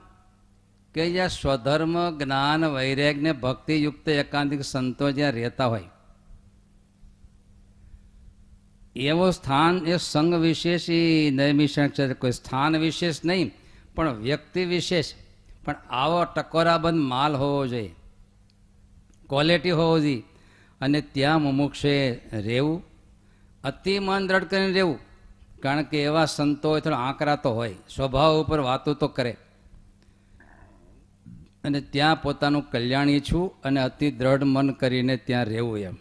[0.94, 5.84] કે જ્યાં સ્વધર્મ, જ્ઞાન, વૈરાગ્ય ભક્તિયુક્ત એકાંતિક સંતો જ્યાં રહેતા હોય.
[8.96, 12.14] એવો સ્થાન એ સંઘ વિશેષ એ નૈમિષાણ છે.
[12.14, 13.50] કોઈ સ્થાન વિશેષ નહીં,
[13.94, 15.12] પણ વ્યક્તિ વિશેષ.
[15.64, 17.94] પણ આવો ટકોરાબંધ માલ હોવો જોઈએ.
[19.28, 20.22] ક્વોલિટી હોવો જોઈએ.
[20.80, 22.84] અને ત્યાં મુમુક્ષે રહેવું,
[23.64, 24.98] અતિ મન દ્રઢ કરીને રહેવું.
[25.62, 27.74] કારણ કે એવા સંતો હોય, થોડા આંકરા તો હોય.
[27.94, 29.36] સ્વભાવ ઉપર વાતો તો કરે.
[31.64, 35.96] અને ત્યાં પોતાનું કલ્યાણ ઈચ્છું અને અતિ દ્રઢ મન કરીને ત્યાં રહેવું એમ.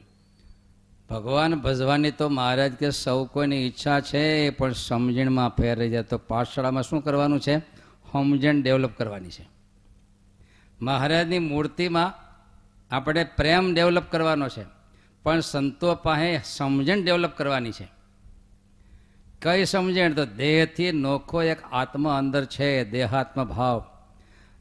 [1.12, 6.18] ભગવાન ભજવાની તો મહારાજ કે સૌ કોઈની ઈચ્છા છે, પણ સમજણમાં ફેર રહી જાય તો
[6.18, 7.60] પાઠશાળામાં શું કરવાનું છે?
[8.12, 9.50] સમજણ ડેવલપ કરવાની છે.
[10.82, 12.14] મહારાજની મૂર્તિમાં
[12.96, 14.64] આપણે પ્રેમ ડેવલપ કરવાનો છે,
[15.24, 17.88] પણ સંતો પાસે સમજણ ડેવલપ કરવાની છે.
[19.42, 20.14] કઈ સમજણ?
[20.14, 23.84] તો દેહથી નોખો એક આત્મા અંદર છે, દેહાત્મ ભાવ.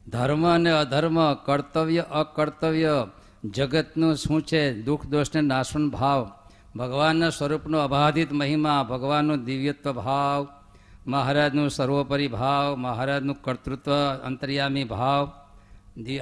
[0.07, 3.07] ધર્મ અને અધર્મ, કર્તવ્ય, અકર્તવ્ય,
[3.45, 4.81] જગતનું શું છે?
[4.81, 6.31] દુઃખ, દોષને નાશવન ભાવ.
[6.75, 10.47] ભગવાનના સ્વરૂપનો અબાધિત મહિમા, ભગવાનનો દિવ્યત્વ ભાવ,
[11.07, 13.91] મહારાજનું સર્વોપરી ભાવ, મહારાજનું કર્તૃત્વ,
[14.23, 15.31] અંતર્યામી ભાવ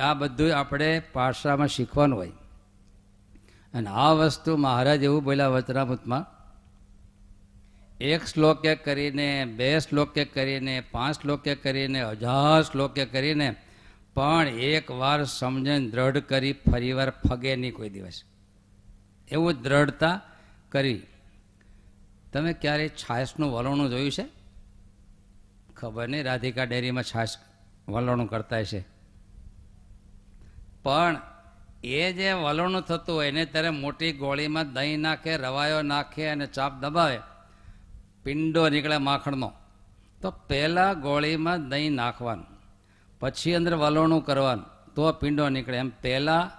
[0.01, 2.31] આ બધું આપણે પાઠશાળામાં શીખવાનું હોય.
[3.73, 6.25] અને આ વસ્તુ મહારાજ એવું બોલ્યા વચરામૃતમાં
[7.99, 13.55] એક શ્લોકે કરીને, બે શ્લોકે કરીને, પાંચ શ્લોકે કરીને, હજાર શ્લોકે કરીને,
[14.13, 18.23] પણ એક વાર સમજણ દ્રઢ કરી ફરીવાર ફગે નહીં કોઈ દિવસ.
[19.31, 20.21] એવું દ્રઢતા
[20.71, 21.01] કરી.
[22.33, 24.25] તમે ક્યારેય છાશનું વલણું જોયું છે?
[25.75, 27.37] ખબર નહીં, રાધિકા ડેરીમાં છાશ
[27.89, 28.85] વલણું કરતા છે.
[30.83, 31.17] પણ
[31.83, 36.79] એ જે વલણું થતું હોય, એને ત્યારે મોટી ગોળીમાં દહીં નાખે, રવાયો નાખે અને ચાપ
[36.79, 37.19] દબાવે.
[38.23, 39.51] પિંડો નીકળે માખણનો.
[40.21, 42.45] તો પહેલાં ગોળીમાં દહીં નાખવાનું.
[43.19, 44.93] પછી અંદર વલણું કરવાનું.
[44.93, 45.77] તો પિંડો નીકળે.
[45.77, 46.51] એમ પહેલાં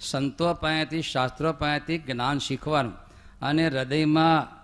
[0.00, 3.09] સંતો પાસેથી, શાસ્ત્રો પાસેથી જ્ઞાન શીખવાનું.
[3.42, 4.60] અને હૃદયમાં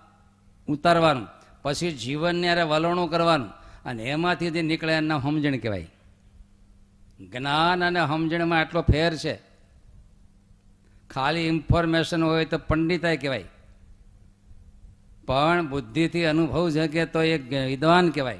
[0.67, 1.27] ઉતારવાનું,
[1.61, 3.49] પછી જીવનને અરે વલણું કરવાનું,
[3.85, 5.87] અને એમાંથી જે નીકળે એના સમજણ કહેવાય.
[7.31, 9.39] જ્ઞાન અને સમજણમાં આટલો ફેર છે.
[11.09, 13.43] ખાલી ઇન્ફોર્મેશન હોય તો પંડિતાય કહેવાય.
[15.27, 18.39] પણ બુદ્ધિથી અનુભવ જગે તો એ વિદ્વાન કહેવાય.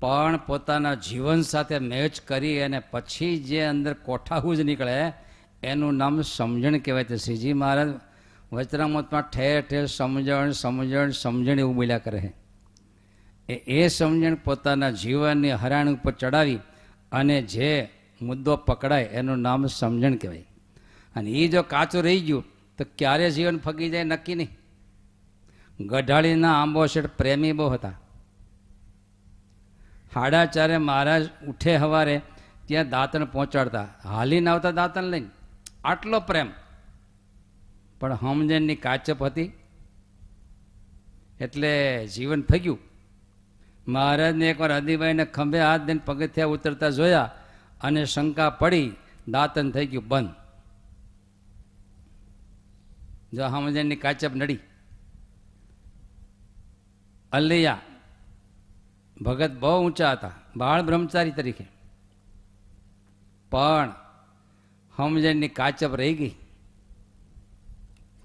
[0.00, 5.12] પણ પોતાના જીવન સાથે મેચ કરી અને પછી જે અંદર કોઠાહું જ નીકળે,
[5.62, 7.04] એનું નામ સમજણ કહેવાય.
[7.04, 7.88] તો શ્રીજી મહારાજ
[8.52, 12.32] વચરામતમાં ઠેર ઠેર સમજણ સમજણ સમજણ એવું બોલ્યા કરે
[13.48, 16.58] એ એ સમજણ પોતાના જીવનની હરાણ ઉપર ચડાવી
[17.12, 17.88] અને જે
[18.22, 20.46] મુદ્દો પકડાય એનું નામ સમજણ કહેવાય.
[21.16, 22.44] અને એ જો કાચું રહી ગયું
[22.78, 24.48] તો ક્યારે જીવન ફગી જાય નક્કી નહીં.
[25.86, 28.00] ગઢાળીના આંબો શેઠ પ્રેમી બહુ હતા.
[30.14, 32.20] હાડાચારે મહારાજ ઉઠે હવારે
[32.66, 33.88] ત્યાં દાંતણ પહોંચાડતા.
[34.04, 35.28] હાલીને આવતા દાંતણ લઈને.
[35.84, 36.50] આટલો પ્રેમ.
[38.02, 39.52] પણ હમજનની કાચપ હતી.
[41.40, 42.78] એટલે જીવન ફગ્યું.
[43.88, 47.30] મહારાજને એકવાર હદીભાઈને ખંભે હાથ દઈને પગથિયા ઉતરતા જોયા
[47.80, 48.92] અને શંકા પડી,
[49.28, 50.28] દાંતન થઈ ગયું બંધ.
[53.32, 54.58] જો હમજનની કાચપ નડી.
[57.32, 57.80] અલૈયા
[59.22, 61.66] ભગત બહુ ઊંચા હતા, બાળ બ્રહ્મચારી તરીકે.
[63.50, 63.92] પણ
[64.96, 66.34] હમજનની કાચપ રહી ગઈ.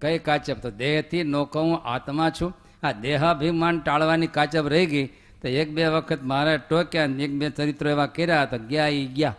[0.02, 2.52] કઈ કાચપ તો દેહથી નોકો હું આત્મા છું.
[2.84, 5.08] આ દેહાભિમાન ટાળવાની કાચપ રહી ગઈ.
[5.42, 9.36] તો એક બે વખત મારે ટોક્યા એક બે ચરિત્રો એવા કર્યા તો ગયા એ ગયા.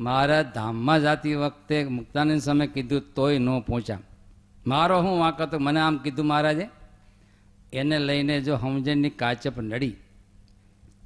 [0.00, 3.98] મારા ધામમાં જાતી વખતે મુક્તાનંદ સમય કીધું, તોય ન પહોંચ્યા
[4.66, 5.58] મારો હું વાંક હતો?
[5.58, 6.66] મને આમ કીધું મહારાજે,
[7.72, 9.94] એને લઈને જો સમજણની કાચપ નડી.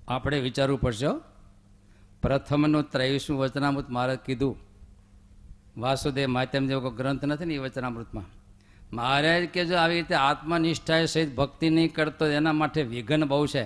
[0.09, 1.11] આપણે વિચારવું પડશે
[2.23, 4.57] પ્રથમનું ત્રેવીસમું વચનામૃત મહારાજ કીધું.
[5.77, 8.27] વાસુદેવ માધ્યમ જેવો ગ્રંથ નથી ને એ વચનામૃતમાં?
[8.93, 13.63] મહારાજ કે જો આવી રીતે આત્મનિષ્ઠાએ સહિત ભક્તિ નહીં કરતો, એના માટે વિઘન બહુ છે.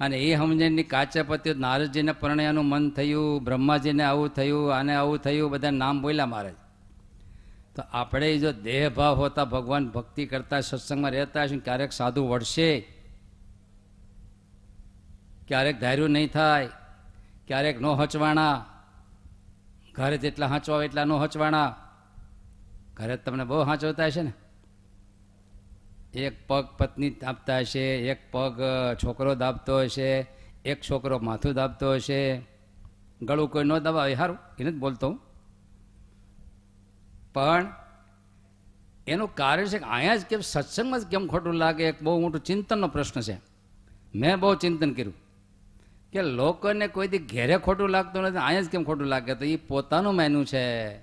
[0.00, 5.50] અને એ સમજણની કાચપ હતી નારદજીને પરણ્યાનું મન થયું, બ્રહ્માજીને આવું થયું, આને આવું થયું,
[5.50, 6.54] બધા નામ બોલ્યા મહારાજ.
[7.76, 12.80] તો આપણે જો દેહભાવ હોતા ભગવાન ભક્તિ કરતા, સત્સંગમાં રહેતા હશે, ક્યારેક સાધુ વળશે?
[15.48, 16.68] ક્યારેક ધાર્યું નહીં થાય,
[17.46, 18.66] ક્યારેક નો હચવાણા.
[19.92, 21.76] ઘરે જેટલા હાંચવા એટલા નો હચવાણા.
[22.94, 24.32] ઘરે તમને બહુ હાંચવતા હશે ને?
[26.14, 28.60] એક પગ પત્ની દાબતા હશે, એક પગ
[29.04, 30.26] છોકરો દાબતો હશે,
[30.64, 32.42] એક છોકરો માથું દાબતો હશે.
[33.22, 35.20] ગળું કોઈ ન દબાવે સારું એને જ બોલતો હું.
[37.34, 37.72] પણ
[39.06, 42.40] એનું કારણ છે કે અહીંયા જ કેમ સત્સંગમાં જ કેમ ખોટું લાગે, એક બહુ મોટું
[42.40, 43.40] ચિંતનનો પ્રશ્ન છે.
[44.14, 45.14] મેં બહુ ચિંતન કર્યું
[46.12, 49.34] કે લોકોને કોઈથી ઘેરે ખોટું લાગતું નથી, અહીંયા જ કેમ ખોટું લાગે?
[49.34, 50.94] તો એ પોતાનું મેનું છે.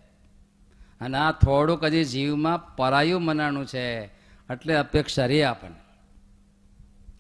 [1.02, 4.21] અને આ થોડુંક હજી જીવમાં પરાયું મનાણું છે.
[4.52, 5.80] એટલે અપેક્ષા રહી આપણને.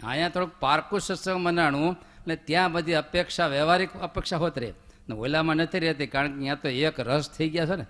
[0.04, 4.74] અહીંયા થોડુંક પારકું સત્સંગ મનાણું, એટલે ત્યાં બધી અપેક્ષા, વ્યવહારિક અપેક્ષા હોત રહે
[5.10, 7.86] ને ઓલામાં નથી રહેતી, કારણ કે અહીંયા તો એક રસ થઈ ગયા છે ને,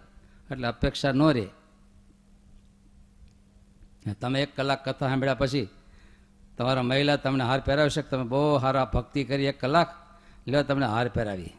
[0.52, 1.48] એટલે અપેક્ષા ન રહે
[4.14, 5.68] તમે એક કલાક કથા સાંભળ્યા પછી,
[6.58, 9.90] તમારા મહિલા તમને હાર પહેરાવશે તમે બહુ સારા ભક્તિ કરી એક કલાક,
[10.48, 11.54] લ્યો તમને હાર પહેરાવી.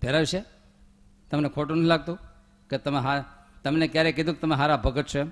[0.00, 0.40] પહેરાવશે?
[1.30, 2.18] તમને ખોટું નથી લાગતું
[2.70, 3.24] કે તમે હા
[3.66, 5.18] તમને ક્યારે કીધું કે તમે હારા ભગત છો?
[5.18, 5.28] એમ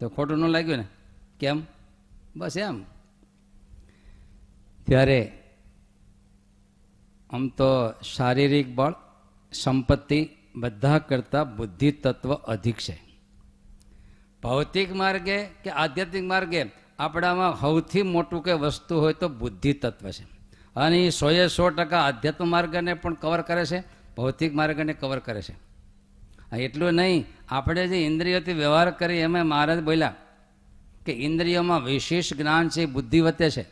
[0.00, 0.86] તો ખોટું ન લાગ્યું ને?
[1.40, 1.62] કેમ?
[2.36, 2.82] બસ એમ.
[4.86, 5.42] ત્યારે
[7.30, 7.64] આમ તો
[8.14, 8.94] શારીરિક બળ,
[9.52, 13.02] સંપત્તિ બધા કરતાં બુદ્ધિ તત્વ અધિક છે.
[14.42, 16.64] ભૌતિક માર્ગે કે આધ્યાત્મિક માર્ગે
[16.98, 20.24] આપણામાં સૌથી મોટું કે વસ્તુ હોય તો બુદ્ધિ તત્વ છે.
[20.76, 23.84] અને એ સોએ સો ટકા આધ્યાત્મ માર્ગને પણ કવર કરે છે,
[24.16, 25.66] ભૌતિક માર્ગને કવર કરે છે.
[26.56, 30.14] એટલું નહીં આપણે જે ઇન્દ્રિયોથી વ્યવહાર કરી એમાં મહારાજ બોલ્યા
[31.06, 33.64] કે ઇન્દ્રિયોમાં વિશેષ જ્ઞાન છે એ બુદ્ધિ વત્તે છે.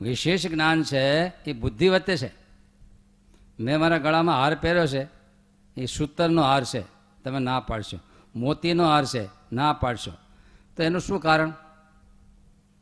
[0.00, 2.30] વિશેષ જ્ઞાન છે એ બુદ્ધિ વત્તે છે.
[3.60, 5.08] મેં મારા ગળામાં હાર પહેર્યો છે.
[5.76, 6.80] એ સૂતરનો હાર છે.
[7.24, 7.98] તમે ના પાડશો.
[8.36, 9.28] મોતીનો હાર છે.
[9.52, 10.10] ના પાડશો.
[10.76, 11.50] તો એનું શું કારણ?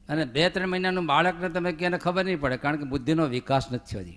[0.08, 3.96] અને બે ત્રણ મહિનાનું બાળકને તમે ક્યાંને ખબર નહીં પડે, કારણ કે બુદ્ધિનો વિકાસ નથી
[3.96, 4.14] થયો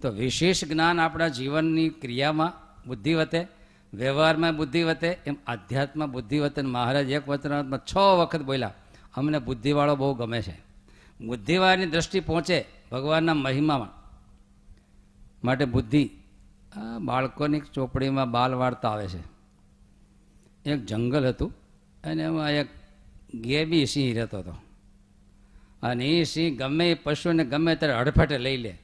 [0.00, 2.52] તો વિશેષ જ્ઞાન આપણા જીવનની ક્રિયામાં
[2.86, 3.46] બુદ્ધિ વતે
[3.94, 8.74] વ્યવહારમાં બુદ્ધિ વધે એમ આધ્યાત્મ બુદ્ધિ વતે મહારાજ એક વચનાત્મા છ વખત બોલ્યા,
[9.14, 10.56] અમને બુદ્ધિવાળો બહુ ગમે છે.
[11.20, 13.92] બુદ્ધિવાળાની દ્રષ્ટિ પહોંચે ભગવાનના મહિમામાં
[15.44, 16.10] માટે બુદ્ધિ
[16.76, 19.22] આ બાળકોની ચોપડીમાં બાલ વાર્તા આવે છે.
[20.70, 21.52] એક જંગલ હતું,
[22.04, 22.68] અને એમાં એક
[23.34, 24.54] ગેબી સિંહ રહેતો હતો.
[25.82, 28.78] અને એ સિંહ ગમે એ પશુને ગમે ત્યારે હડફેટે લઈ લે.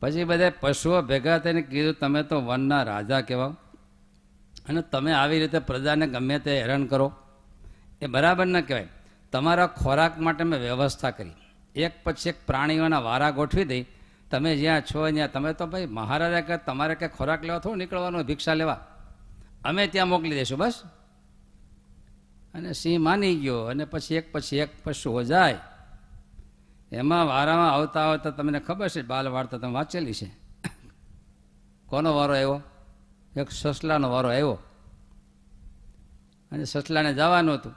[0.00, 3.50] પછી બધા પશુઓ ભેગા થઈને કીધું, તમે તો વનના રાજા કહેવાઓ.
[4.68, 7.12] અને તમે આવી રીતે પ્રજાને ગમે તે હેરાન કરો.
[8.02, 8.88] એ બરાબર ન કહેવાય.
[9.32, 11.30] તમારા ખોરાક માટે મેં વ્યવસ્થા કરી.
[11.76, 13.86] એક પછી એક પ્રાણીઓના વારા ગોઠવી દઈ.
[14.30, 18.22] તમે જ્યાં છો ત્યાં, તમે તો ભાઈ મહારાજા કે તમારે કંઈ ખોરાક લેવા થોડું નીકળવાનું,
[18.22, 18.86] ભિક્ષા લેવા.
[19.64, 20.82] અમે ત્યાં મોકલી દઈશું, બસ.
[22.54, 23.60] અને સિંહ માની ગયો.
[23.60, 25.58] અને પછી એક પછી એક પશુઓ જાય.
[26.92, 30.30] એમાં વારામાં આવતા આવતા તમને ખબર છે બાલ વાર્તા તમે વાંચેલી છે?
[31.86, 32.62] કોનો વારો આવ્યો?
[33.36, 34.58] એક સસલાનો વારો આવ્યો.
[36.52, 37.74] અને સસલાને જવાનું હતું.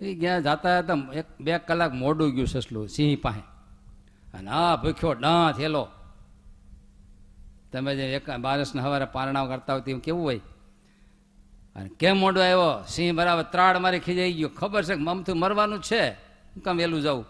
[0.00, 3.52] એ ગયા જાતા હતા, એક બે કલાક મોડું ગયું સસલું, સિંહ પાસે.
[4.36, 5.88] અને આ ભૂખ્યો ડાં થયેલો
[7.72, 10.40] તમે જે એક બારસને સવારે પારણાઓ કરતા હોય તેમ કેવું હોય?
[11.76, 12.84] અને કેમ મોડો આવ્યો?
[12.88, 14.48] સિંહ બરાબર ત્રાડ મારી ખીજાઈ ગયો.
[14.48, 16.10] ખબર છે કે મમથું મરવાનું છે?
[16.10, 17.26] હું કામ વહેલું જાઉં?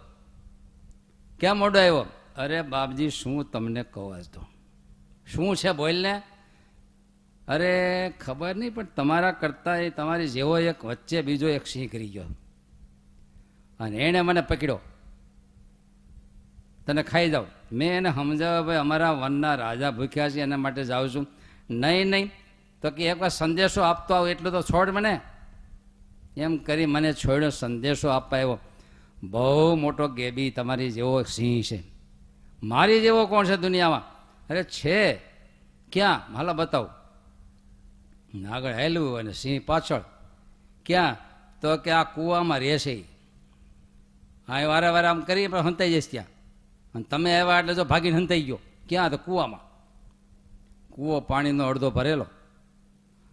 [1.41, 2.07] કેમ મોડો આવ્યો?
[2.37, 4.47] અરે બાપજી, શું તમને કહો તો?
[5.27, 6.23] શું છે બોલને?
[7.49, 12.09] અરે ખબર નહીં, પણ તમારા કરતાં એ તમારી જેવો એક વચ્ચે બીજો એક સિંહ કરી
[12.09, 12.25] ગયો.
[13.81, 14.81] અને એણે મને પકડ્યો.
[16.87, 21.15] તને ખાઈ જાઓ મેં એને સમજાવ્યો, ભાઈ, અમારા વનના રાજા ભૂખ્યા છે, એના માટે જાઉં
[21.15, 21.27] છું.
[21.71, 22.31] નહીં નહીં
[22.83, 25.21] તો કે એક વાર સંદેશો આપતો આવું, એટલું તો છોડ મને.
[26.37, 28.59] એમ કરી મને છોડ્યો, સંદેશો આપવા આવ્યો.
[29.23, 31.83] બહુ મોટો ગેબી તમારી જેવો સિંહ છે.
[32.63, 34.01] મારી જેવો કોણ છે દુનિયામાં?
[34.51, 35.21] અરે છે.
[35.93, 36.37] ક્યાં?
[36.37, 36.89] હાલો બતાવો.
[38.51, 40.01] આગળ હેલું અને સિંહ પાછળ.
[40.87, 41.17] ક્યાં?
[41.61, 43.05] તો કે આ કૂવામાં રહેશે
[44.49, 46.25] હા એ વારે વારે આમ કરી પણ હંતાઈ જઈશ ત્યાં.
[46.95, 48.59] અને તમે આવ્યા એટલે જો ભાગીને હંતાઈ ગયો.
[48.89, 49.11] ક્યાં?
[49.11, 49.61] તો કૂવામાં.
[50.93, 52.27] કૂવો પાણીનો અડધો ભરેલો.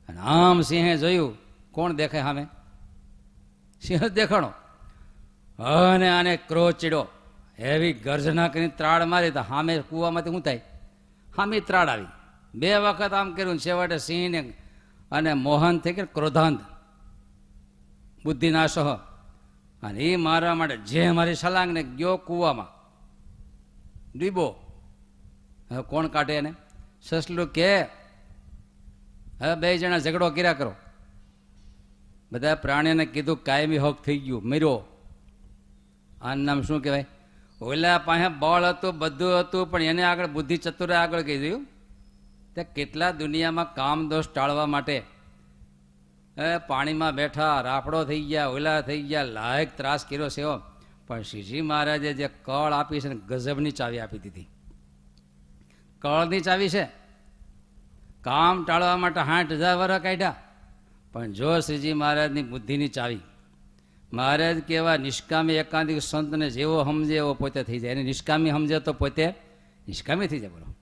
[0.09, 1.37] અને આમ સિંહે જોયું,
[1.71, 2.47] કોણ દેખાય સામે?
[3.81, 4.47] સિંહ દેખાણો.
[5.63, 7.07] અને આને ક્રોધ ચીડો
[7.59, 10.61] એવી ગર્જના કરીને ત્રાડ મારી તો સામે કૂવામાંથી હું થાય.
[11.35, 12.05] સામે ત્રાડ આવી.
[12.55, 14.53] બે વખત આમ કર્યું છેવટે સિંહને
[15.11, 16.59] અને મોહન થઈ ગયા ક્રોધાંત.
[18.25, 18.77] બુદ્ધિનાશ.
[19.83, 22.67] અને એ મારવા માટે જે મારી સલાંગને ગયો કૂવામાં.
[24.19, 24.55] ડૂબો
[25.71, 26.53] હવે કોણ કાઢે એને?
[27.01, 27.98] સસલું કે
[29.41, 30.73] હવે બે જણા ઝઘડો કર્યા કરો.
[32.31, 34.83] બધા પ્રાણીને કીધું કાયમી હક થઈ ગયું, મર્યો.
[36.21, 37.05] આનું નામ શું કહેવાય?
[37.61, 41.65] ઓલા પાસે બળ હતું, બધું હતું, પણ એને આગળ બુદ્ધિ ચતુરે આગળ દઉં
[42.55, 45.03] તે કેટલા દુનિયામાં કામ દોષ ટાળવા માટે?
[46.67, 50.43] પાણીમાં બેઠા રાફડો થઈ ગયા, ઓલા થઈ ગયા, લાયક ત્રાસ કર્યો છે
[51.07, 54.47] પણ શ્રીજી મહારાજે જે કળ આપી છે ને ગજબની ચાવી આપી દીધી.
[56.01, 56.98] કળની ચાવી છે?
[58.23, 60.35] કામ ટાળવા માટે સાઠ હજાર વર્ષ કાઢ્યા.
[61.13, 63.19] પણ જો શ્રીજી મહારાજની બુદ્ધિની ચાવી,
[64.13, 67.91] મહારાજ કેવા નિષ્કામી એકાંતિક સંતને જેવો સમજે એવો પોતે થઈ જાય.
[67.91, 69.27] એને નિષ્કામી સમજે તો પોતે
[69.87, 70.75] નિષ્કામી થઈ જાય, બોલો.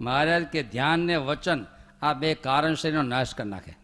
[0.00, 1.64] મહારાજ કે ધ્યાન ને વચન
[2.02, 3.74] આ બે કારણશ્રીનો નાશ કરી નાખે.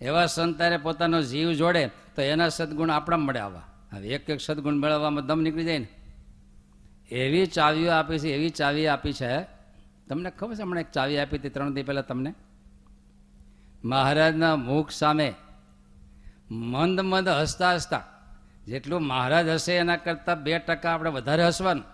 [0.00, 3.62] એવા સંતારે પોતાનો જીવ જોડે તો એના સદગુણ આપણા મળે આવવા.
[3.92, 5.88] હવે એક એક સદગુણ મેળવવામાં દમ નીકળી જાય ને.
[7.10, 9.55] એવી ચાવીઓ આપી છે, એવી ચાવી આપી છે
[10.08, 12.34] તમને ખબર છે, હમણાં એક ચાવી આપી હતી ત્રણ દી પહેલાં તમને?
[13.84, 15.34] મહારાજના મુખ સામે
[16.50, 18.04] મંદ મંદ હસતા હસતા,
[18.66, 21.84] જેટલું મહારાજ હશે એના કરતાં બે ટકા આપણે વધારે હસવાનું.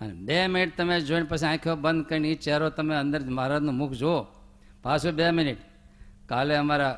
[0.00, 3.92] અને બે મિનિટ તમે જોઈને પછી આંખો બંધ કરીને એ ચહેરો તમે અંદર મહારાજનું મુખ
[3.92, 4.26] જુઓ.
[4.82, 5.60] પાછું બે મિનિટ.
[6.28, 6.94] કાલે અમારા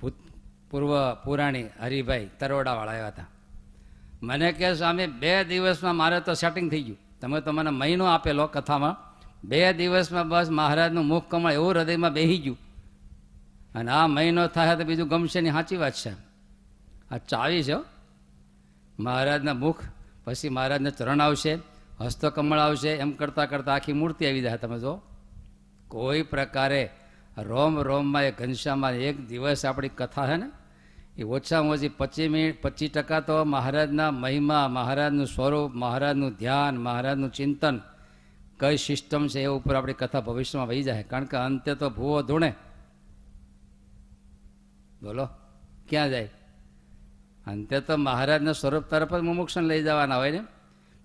[0.00, 0.14] ભૂત
[0.70, 3.28] પૂર્વ પુરાણી હરિભાઈ તરોડાવાળા આવ્યા હતા.
[4.22, 6.98] મને કહે, સ્વામી, બે દિવસમાં મારે તો સેટિંગ થઈ ગયું.
[7.20, 8.96] તમે તો મહિનો આપેલો કથામાં,
[9.44, 12.58] બે દિવસમાં બસ મહારાજનું મુખ કમળ એવું હૃદયમાં બેહી ગયું.
[13.74, 16.10] અને આ મહિનો થાય તો બીજું ગમશે ની સાચી વાત છે.
[17.10, 17.74] આ ચાવી છે.
[18.98, 19.82] મહારાજના મુખ,
[20.24, 21.58] પછી મહારાજના ચરણ આવશે,
[22.00, 24.56] હસ્તકમળ આવશે, એમ કરતાં કરતાં આખી મૂર્તિ આવી જાય.
[24.56, 25.00] તમે જો,
[25.88, 26.90] કોઈ પ્રકારે
[27.38, 30.50] રોમ રોમમાં એ ઘનશ્યામાં એક દિવસ આપણી કથા છે ને
[31.18, 37.32] એ ઓછામાં ઓછી પચીસ મિનિટ, પચીસ ટકા તો મહારાજના મહિમા, મહારાજનું સ્વરૂપ, મહારાજનું ધ્યાન, મહારાજનું
[37.32, 37.80] ચિંતન
[38.60, 41.02] કઈ સિસ્ટમ છે એ ઉપર આપણી કથા ભવિષ્યમાં વહી જાય.
[41.02, 42.54] કારણ કે અંતે તો ભૂવો ધૂણે.
[45.02, 45.28] બોલો,
[45.88, 46.30] ક્યાં જાય?
[47.46, 50.40] અંતે તો મહારાજના સ્વરૂપ તરફ જ મુમુક્ષણ લઈ જવાના હોય ને?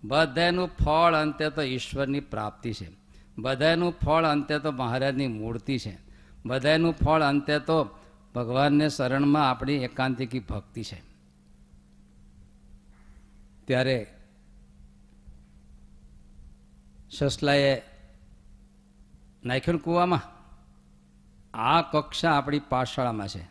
[0.04, 2.90] બધાનું ફળ અંતે તો ઈશ્વરની પ્રાપ્તિ છે.
[3.38, 6.00] બધાનું ફળ અંતે તો મહારાજની મૂર્તિ છે.
[6.46, 8.00] બધાનું ફળ અંતે તો
[8.36, 11.02] ભગવાનને શરણમાં આપણી એકાંતિકી ભક્તિ છે.
[13.66, 14.14] ત્યારે
[17.12, 17.82] સસલાએ
[19.46, 20.22] નાખ્યું કૂવામાં,
[21.58, 23.44] આ કક્ષા આપણી પાઠશાળામાં છે.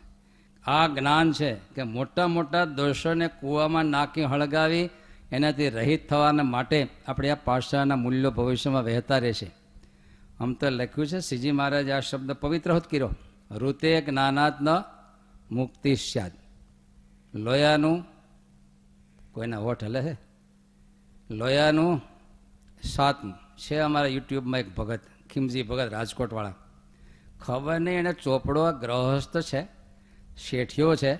[0.65, 4.89] આ જ્ઞાન છે કે મોટા મોટા દોષોને કૂવામાં નાખી હળગાવી
[5.31, 9.51] એનાથી રહિત થવાના માટે આપણે આ પાઠશાળાના મૂલ્યો ભવિષ્યમાં વહેતા રહેશે.
[10.39, 13.09] આમ તો લખ્યું છે, શ્રીજી મહારાજ આ શબ્દ પવિત્ર હોત કર્યો
[13.53, 14.61] ઋતે જ્ઞાનાત
[15.51, 16.31] મુક્તિ સ્યાદ
[17.33, 18.05] લોયાનું
[19.31, 20.17] કોઈના હોઠ હલે
[21.29, 22.01] લોયાનું
[22.83, 23.33] સાતમું.
[23.57, 24.99] છે અમારા યુટ્યુબમાં એક ભગત,
[25.29, 26.53] ખીમજી ભગત, રાજકોટવાળા.
[27.39, 29.67] ખબર નહીં, એને ચોપડો ગ્રહસ્થ છે,
[30.37, 31.15] શેઠિયો છે,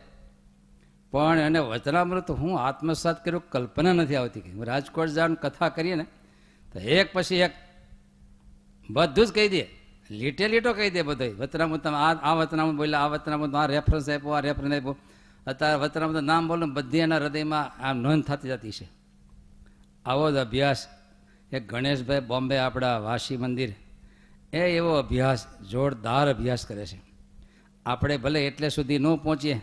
[1.11, 6.05] પણ એને વચનામૃત હું આત્મસાત કર્યું, કલ્પના નથી આવતી કે રાજકોટ જાણ કથા કરીએ ને,
[6.73, 7.53] તો એક પછી એક
[8.89, 9.82] બધું જ કહી દે.
[10.11, 14.09] લીટે લીટો કહી દે બધું વતનામું તમે આ આ વતનામું બોલ્યા, આ વતનામું આ રેફરન્સ
[14.09, 14.97] આપ્યો, આ રેફરન્સ આપ્યો.
[15.47, 18.89] અત્યારે વતનામું નામ બોલો બધી એના હૃદયમાં આ નોંધ થતી જતી છે.
[20.05, 20.87] આવો જ અભ્યાસ.
[21.51, 23.75] એક ગણેશભાઈ બોમ્બે આપણા વાસી મંદિર.
[24.53, 27.01] એ એવો અભ્યાસ, જોરદાર અભ્યાસ કરે છે.
[27.85, 29.61] આપણે ભલે એટલે સુધી ન પહોંચીએ,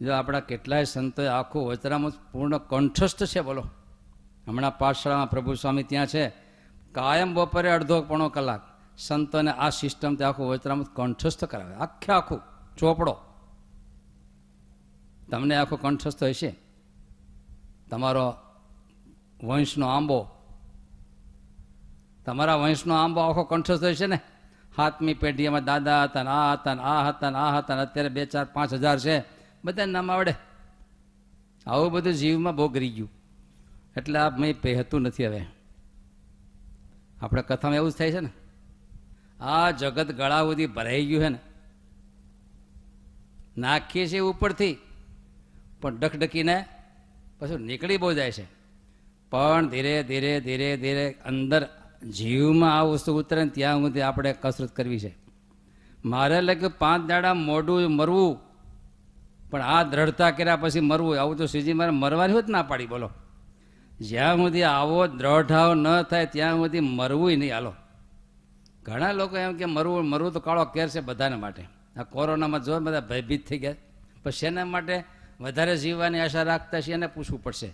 [0.00, 3.70] જો આપણા કેટલાય સંતોએ આખું વચરામૃત પૂર્ણ કંઠસ્થ છે બોલો.
[4.46, 6.28] હમણાં પાઠશાળામાં પ્રભુ સ્વામી ત્યાં છે.
[6.92, 8.71] કાયમ બપોરે અડધો પોણો કલાક.
[8.98, 11.74] સંતોને આ સિસ્ટમથી આખું વચરામૃત કંઠસ્થ કરાવે.
[11.74, 12.40] આખે આખું
[12.76, 13.16] ચોપડો.
[15.30, 16.58] તમને આખો કંઠસ્થ હશે.
[17.90, 18.34] તમારો
[19.44, 20.28] વંશનો આંબો.
[22.26, 24.20] તમારા વંશનો આંબો આખો કંઠસ્થ હશે ને?
[24.76, 28.98] હાથમી પેઢીમાં દાદા હતા આ હતા આ હતા આ હતા અત્યારે બે ચાર પાંચ હજાર
[28.98, 29.24] છે.
[29.64, 30.34] બધા નામ આવડે.
[31.66, 33.10] આવું બધું જીવમાં બહુ ગરી ગયું.
[33.96, 35.46] એટલે આ મેં પહેતું નથી હવે.
[37.22, 38.30] આપણે કથામાં એવું જ થાય છે ને?
[39.42, 41.38] આ જગત ગળા સુધી ભરાઈ ગયું છે ને.
[43.58, 44.78] નાખીએ છીએ ઉપરથી,
[45.80, 46.64] પણ ડકડકીને
[47.38, 48.46] પછી નીકળી બહુ જાય છે.
[49.30, 51.68] પણ ધીરે ધીરે ધીરે ધીરે અંદર
[52.10, 55.12] જીવમાં આ વસ્તુ ઉતરે ને ત્યાં સુધી આપણે કસરત કરવી છે.
[56.04, 58.38] મારે લાગ્યું પાંચ દાડા મોઢું મરવું,
[59.50, 61.20] પણ આ દ્રઢતા કર્યા પછી મરવું.
[61.20, 63.10] આવું તો શ્રીજી મારે મરવાની હોત ના પાડી, બોલો.
[64.00, 67.72] જ્યાં સુધી આવો દ્રઢાવ ન થાય, ત્યાં સુધી મરવું નહીં, હાલો.
[68.82, 71.62] ઘણા લોકો એમ કે મરવું મરવું તો કાળો કેર છે બધાને માટે.
[71.96, 73.74] આ કોરોનામાં જો બધા ભયભીત થઈ ગયા.
[74.22, 75.04] પછી શેના માટે
[75.40, 77.70] વધારે જીવવાની આશા રાખતા છે એને પૂછવું પડશે.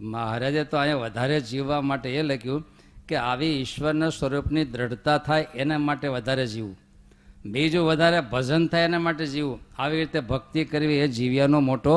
[0.00, 2.64] મહારાજે તો અહીંયા વધારે જીવવા માટે એ લખ્યું
[3.08, 6.76] કે આવી ઈશ્વરના સ્વરૂપની દ્રઢતા થાય એના માટે વધારે જીવવું.
[7.44, 9.58] બીજું વધારે ભજન થાય એના માટે જીવવું.
[9.78, 11.96] આવી રીતે ભક્તિ કરવી એ જીવ્યાનો મોટો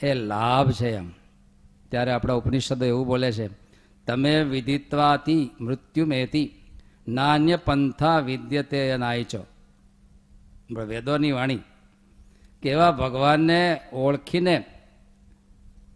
[0.00, 1.08] એ લાભ છે એમ.
[1.90, 3.48] ત્યારે આપણા ઉપનિષદો એવું બોલે છે,
[4.06, 6.44] તમે વિદિત્વાતી મૃત્યુમેતી
[7.08, 9.46] નાન્ય પંથા વિદ્યતે નાયચો.
[10.70, 11.58] વેદોની વાણી.
[12.62, 14.64] કેવા ભગવાનને ઓળખીને,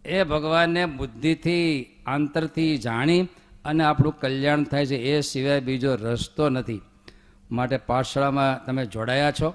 [0.05, 3.21] એ ભગવાનને બુદ્ધિથી, આંતરથી જાણી
[3.65, 6.81] અને આપણું કલ્યાણ થાય છે, એ સિવાય બીજો રસ્તો નથી.
[7.51, 9.53] માટે પાઠશાળામાં તમે જોડાયા છો.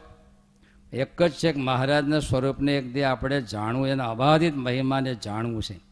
[0.93, 5.86] એક જ છે કે મહારાજના સ્વરૂપને એક દે આપણે જાણવું, એના અબાધિત મહિમાને જાણવું છે.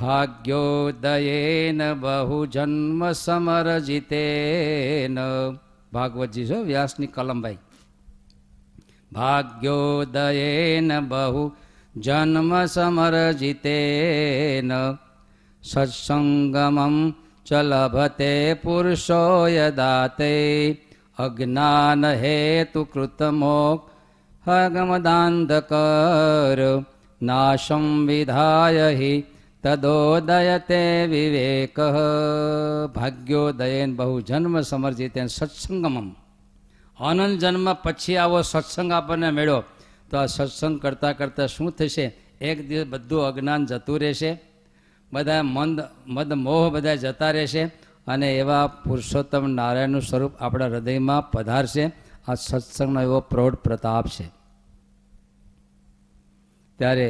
[0.00, 5.18] ભાગ્યોદયેન બહુ જન્મ સમરજિતેન
[5.92, 7.58] ભાગવતજી છો વ્યાસની કલમભાઈ
[9.12, 11.52] ભાગ્યોદયેન બહુ
[11.96, 14.72] જન્મ સમરજિતેન.
[15.62, 17.14] સત્સંગમમ
[17.46, 20.76] ચ લભતે પુરુષો યદાતે
[21.18, 23.90] અજ્ઞાન હેતુ કૃતમોક
[24.48, 26.84] હગમદાંધકર.
[27.22, 29.37] નાશં વિધાય હિ
[29.68, 31.76] તદોદયતે વિવેક
[32.90, 36.08] ભાગ્યોદયન બહુ જન્મ સમર્જિત સત્સંગમમ
[36.98, 39.60] અનંત જન્મ પછી આવો સત્સંગ આપણને મળ્યો
[40.10, 42.06] તો આ સત્સંગ કરતાં કરતાં શું થશે
[42.40, 44.32] એક દિવસ બધું અજ્ઞાન જતું રહેશે
[45.12, 47.62] બધા મંદ મદ મોહ બધા જતા રહેશે
[48.06, 51.84] અને એવા પુરુષોત્તમ નારાયણનું સ્વરૂપ આપણા હૃદયમાં પધારશે
[52.26, 54.26] આ સત્સંગનો એવો પ્રૌઢ પ્રતાપ છે
[56.78, 57.08] ત્યારે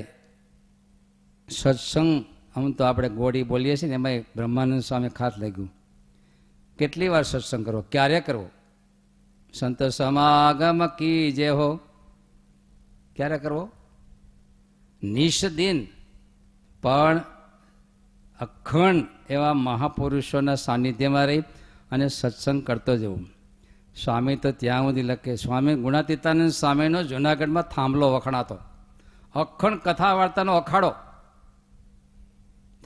[1.48, 2.12] સત્સંગ
[2.58, 5.72] આમ તો આપણે ગોળી બોલીએ છીએ ને એમાં બ્રહ્માનંદ સ્વામી ખાસ લાગ્યું
[6.78, 8.48] કેટલી વાર સત્સંગ કરવો ક્યારે કરવો
[9.52, 11.76] સંત સમાગમ કી જે હો.
[13.16, 13.70] ક્યારે કરવો?
[15.02, 15.86] નિષ્દિન
[16.82, 17.20] પણ
[18.40, 21.40] અખંડ એવા મહાપુરુષોના સાનિધ્યમાં રહી
[21.92, 23.26] અને સત્સંગ કરતો જવું.
[24.04, 28.58] સ્વામી તો ત્યાં સુધી લખે, સ્વામી, ગુણાતીતાનંદ સ્વામીનો જુનાગઢમાં થાંભલો વખણાતો.
[29.34, 30.94] અખંડ કથા વાર્તાનો અખાડો.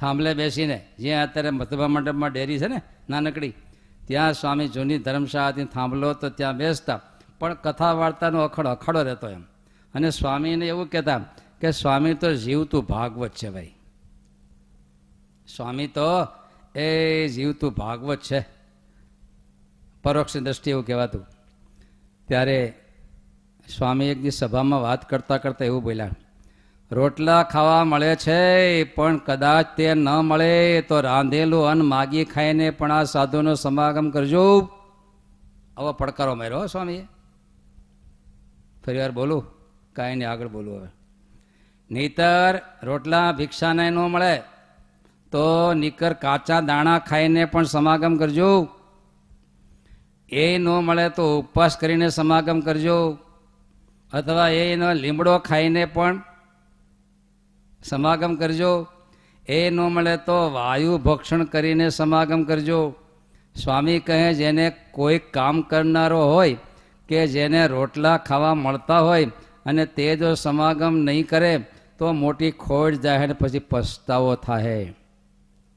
[0.03, 3.55] થાંભલે બેસીને જ્યાં અત્યારે મતભા મંડપમાં ડેરી છે ને, નાનકડી,
[4.07, 7.01] ત્યાં સ્વામી જૂની ધર્મશાળાથી થાંભલો તો ત્યાં બેસતા,
[7.39, 9.43] પણ કથા વાર્તાનો અખડ, અખાડો રહેતો એમ.
[9.95, 11.25] અને સ્વામીને એવું કહેતા,
[11.61, 13.75] કે સ્વામી તો જીવતું ભાગવત છે ભાઈ.
[15.57, 16.27] સ્વામી તો
[16.79, 18.47] એ જીવતું ભાગવત છે.
[20.03, 21.27] પરોક્ષ દ્રષ્ટિ એવું કહેવાતું.
[22.29, 22.75] ત્યારે
[23.77, 26.11] સ્વામી એક સભામાં વાત કરતાં કરતાં એવું બોલ્યા
[26.93, 32.93] રોટલા ખાવા મળે છે, પણ કદાચ તે ન મળે, તો રાંધેલું અન્ન માગી ખાઈને પણ
[32.93, 34.68] આ સાધુનો સમાગમ કરજો.
[35.76, 37.09] આવો પડકારો માર્યો સ્વામીએ.
[38.84, 39.47] ફરી વાર બોલું,
[39.93, 40.88] કાંઈ નહીં, આગળ બોલું હવે.
[41.90, 44.43] નહીતર રોટલા ભિક્ષાને ન મળે,
[45.32, 48.68] તો નીકર કાચા દાણા ખાઈને પણ સમાગમ કરજો.
[50.28, 53.18] એ ન મળે તો ઉપવાસ કરીને સમાગમ કરજો.
[54.12, 56.22] અથવા એનો લીમડો ખાઈને પણ
[57.85, 58.72] સમાગમ કરજો.
[59.49, 62.80] એ ન મળે તો વાયુ ભક્ષણ કરીને સમાગમ કરજો.
[63.55, 66.57] સ્વામી કહે, જેને કોઈ કામ કરનારો હોય
[67.09, 69.26] કે જેને રોટલા ખાવા મળતા હોય
[69.66, 71.53] અને તે જો સમાગમ નહીં કરે,
[71.99, 74.95] તો મોટી ખોટ જાહેર પછી પસ્તાવો થાય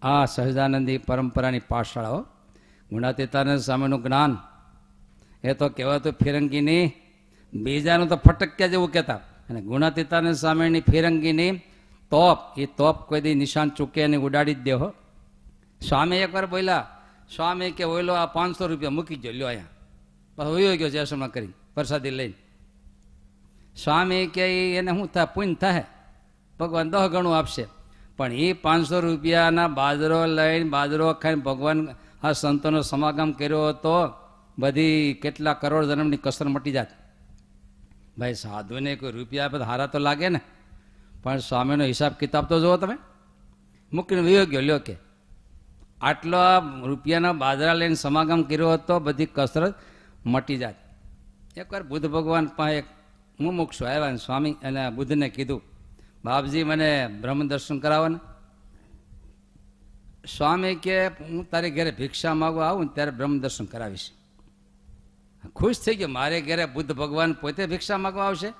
[0.02, 2.22] આ સહજાનંદી પરંપરાની પાઠશાળાઓ
[2.90, 4.34] ગુણાતીતાનંદ સ્વામીનું જ્ઞાન.
[5.44, 6.92] એ તો કહેવાતું ફિરંગીની,
[7.54, 9.20] બીજાનું તો ફટક્યા જેવું કહેતા.
[9.50, 11.52] અને ગુણાતીતાનંદ સ્વામીની ફિરંગીની
[12.12, 14.94] તોપ એ તોપ કોઈ દી નિશાન ચૂકે અને ઉડાડી જ દે હો.
[15.88, 16.88] સ્વામી એકવાર બોલ્યા,
[17.36, 19.66] સ્વામી કે ઓયલો આ પાંચસો રૂપિયા મૂકી ગયો લ્યો અહીંયા.
[20.38, 22.34] બસ હોયો ગયો જયસમાં કરી પ્રસાદી લઈને.
[23.84, 25.84] સ્વામી કે એને શું થાય, પુણ્ય થાય?
[26.60, 27.68] ભગવાન દહ ગણું આપશે.
[28.18, 31.88] પણ એ પાંચસો રૂપિયાના બાજરો લઈને બાજરો ખાઈને ભગવાન
[32.24, 34.14] આ સંતોનો સમાગમ કર્યો હતો
[34.60, 36.88] બધી કેટલા કરોડ જન્મની કસર મટી જાત.
[38.18, 40.42] ભાઈ, સાધુને કોઈ રૂપિયા આપે હારા તો લાગે ને.
[41.26, 42.98] પણ સ્વામીનો હિસાબ કિતાબ તો જુઓ તમે.
[43.94, 44.96] મૂકીને વિયો ગયો લ્યો કે.
[46.02, 46.38] આટલો
[46.86, 49.74] રૂપિયાના બાજરા લઈને સમાગમ કર્યો હતો બધી કસરત
[50.26, 50.76] મટી જાત.
[51.58, 52.86] એકવાર બુદ્ધ ભગવાન પાસે એક
[53.40, 55.62] મુમુક્ષુ આવ્યા ને સ્વામી અને બુદ્ધને કીધું,
[56.26, 58.08] બાપજી, મને બ્રહ્મ દર્શન કરાવો
[60.38, 64.12] સ્વામી કે, હું તારી ઘરે ભિક્ષા માગવા આવું ને ત્યારે બ્રહ્મ દર્શન કરાવીશ.
[65.56, 68.54] ખુશ થઈ ગયો, મારે ઘરે બુદ્ધ ભગવાન પોતે ભિક્ષા માગવા આવશે?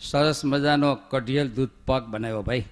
[0.00, 2.64] સરસ મજાનો કઢિયલ દૂધ પાક બનાવ્યો ભાઈ.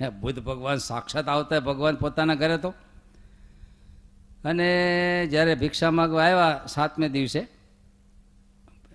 [0.00, 2.74] હે, બુદ્ધ ભગવાન સાક્ષાત આવતા ભગવાન પોતાના ઘરે તો.
[4.44, 7.40] અને જ્યારે ભિક્ષા માગવા આવ્યા સાતમે દિવસે,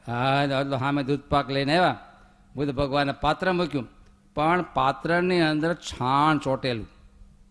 [0.07, 0.45] હા
[0.79, 1.99] સામે દૂધ પાક લઈને આવ્યા.
[2.55, 3.87] બુદ્ધ ભગવાને પાત્ર મૂક્યું.
[4.35, 6.87] પણ પાત્રની અંદર છાણ ચોટેલું.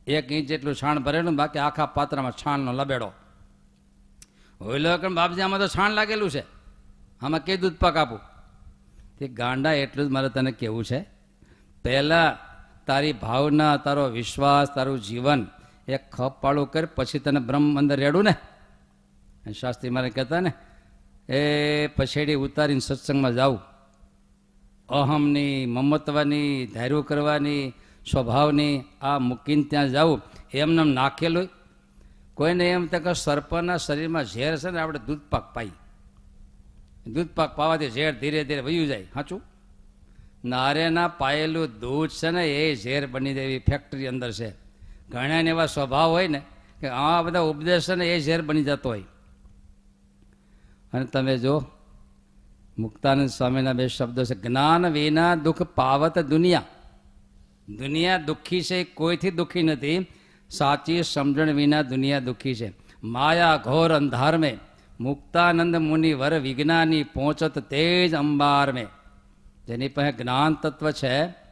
[0.06, 3.12] એક ઇંચ જેટલું છાણ ભરેલું, બાકી આખા પાત્રમાં છાણનો લબેડો.
[4.60, 6.44] ઓઈલો કે બાપજી, આમાં તો છાણ લાગેલું છે.
[7.22, 8.33] આમાં કે દૂધ પાક આપું?
[9.18, 11.06] તે ગાંડા એટલું જ મારે તને કહેવું છે.
[11.84, 12.36] પહેલાં
[12.86, 15.46] તારી ભાવના, તારો વિશ્વાસ, તારું જીવન
[15.88, 18.34] એ ખપાળું કર, પછી તને બ્રહ્મ અંદર રેડું ને.
[19.52, 20.52] શાસ્ત્રી મારે કહેતા ને,
[21.32, 23.60] એ પછેડી ઉતારીને સત્સંગમાં જાઉં.
[24.88, 27.72] અહમની, મમત્વની, ધાર્યું કરવાની,
[28.10, 30.22] સ્વભાવની, આ મૂકીને ત્યાં જાઉં.
[30.54, 31.48] એમને નાખેલું.
[32.34, 35.70] કોઈને એમ તો કે સર્પના શરીરમાં ઝેર છે ને, આપણે દૂધ પાક પાઈ.
[37.06, 39.06] દૂધ પાક પાવાથી ઝેર ધીરે ધીરે વયું જાય.
[39.14, 39.42] સાચું?
[40.44, 44.50] નારેના પાયેલું દૂધ છે ને, એ ઝેર બની જાય એવી ફેક્ટરી અંદર છે.
[45.10, 46.42] ઘણાને એવા સ્વભાવ હોય ને
[46.80, 49.02] કે આ બધા ઉપદેશ છે ને, એ ઝેર બની જતો હોય.
[50.92, 51.66] અને તમે જો,
[52.78, 56.62] મુક્તાનંદ સ્વામીના બે શબ્દો છે, જ્ઞાન વિના દુઃખ પાવત દુનિયા.
[57.68, 60.06] દુનિયા દુઃખી છે કોઈથી દુઃખી નથી.
[60.50, 62.72] સાચી સમજણ વિના દુનિયા દુઃખી છે.
[63.04, 64.58] માયા ઘોર અંધાર મેં
[65.00, 68.86] મુક્તાનંદ મુનિ વર વિજ્ઞાની પહોંચત તેજ અંબાર મેં
[69.66, 71.44] જેની પાસે જ્ઞાન તત્વ છે.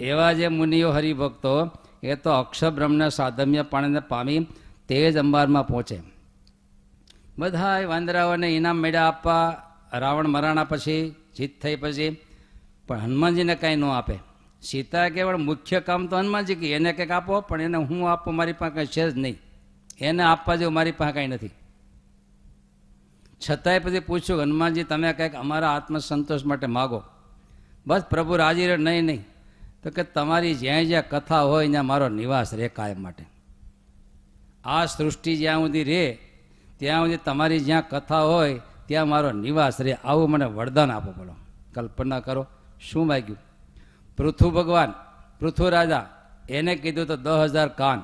[0.00, 1.70] એવા જે મુનિઓ હરિભક્તો,
[2.02, 4.46] એ તો અક્ષબ્રહ્મને સાધમ્ય પાણીને પામી
[4.88, 6.00] તે જ અંબારમાં પહોંચે.
[7.38, 9.62] બધા વાંદરાઓને ઇનામ મેળા આપવા,
[9.92, 12.16] રાવણ મરાણા પછી, જીત થઈ પછી,
[12.86, 14.14] પણ હનુમાનજીને કાંઈ ન આપે.
[14.62, 18.52] સીતા કેવળ મુખ્ય કામ તો હનુમાનજી કે, એને કંઈક આપો, પણ એને હું આપું, મારી
[18.52, 19.38] પાસે કંઈ છે જ નહીં.
[20.00, 21.50] એને આપવા જેવું મારી પાસે કાંઈ નથી.
[23.50, 27.02] છતાંય પછી પૂછ્યું હનુમાનજી, તમે કંઈક અમારા આત્મસંતોષ માટે માગો.
[27.86, 29.24] બસ પ્રભુ રાજી રહે, નહીં નહીં.
[29.82, 33.26] તો કે તમારી જ્યાં જ્યાં કથા હોય, ત્યાં મારો નિવાસ રહે કાયમ માટે.
[34.64, 36.18] આ સૃષ્ટિ જ્યાં સુધી રહે,
[36.78, 39.92] ત્યાં સુધી તમારી જ્યાં કથા હોય, ત્યાં મારો નિવાસ રહે.
[39.92, 41.34] આવું મને વરદાન આપો બોલો.
[41.74, 42.46] કલ્પના કરો,
[42.80, 43.38] શું માગ્યું?
[44.16, 44.92] પૃથુ ભગવાન
[45.40, 46.08] પૃથુ રાજા,
[46.48, 48.02] એને કીધું તો દસ હજાર કાન.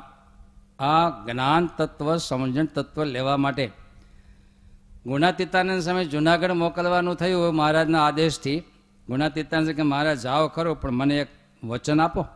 [0.83, 3.71] આ જ્ઞાન તત્વ, સમજણ તત્વ લેવા માટે
[5.07, 8.61] ગુણાતીતાનંદ સમય જુનાગઢ મોકલવાનું થયું મહારાજના આદેશથી.
[9.09, 11.29] ગુણાતીતાનંદ કે મહારાજ, જાઓ ખરો, પણ મને એક
[11.65, 12.27] વચન આપો.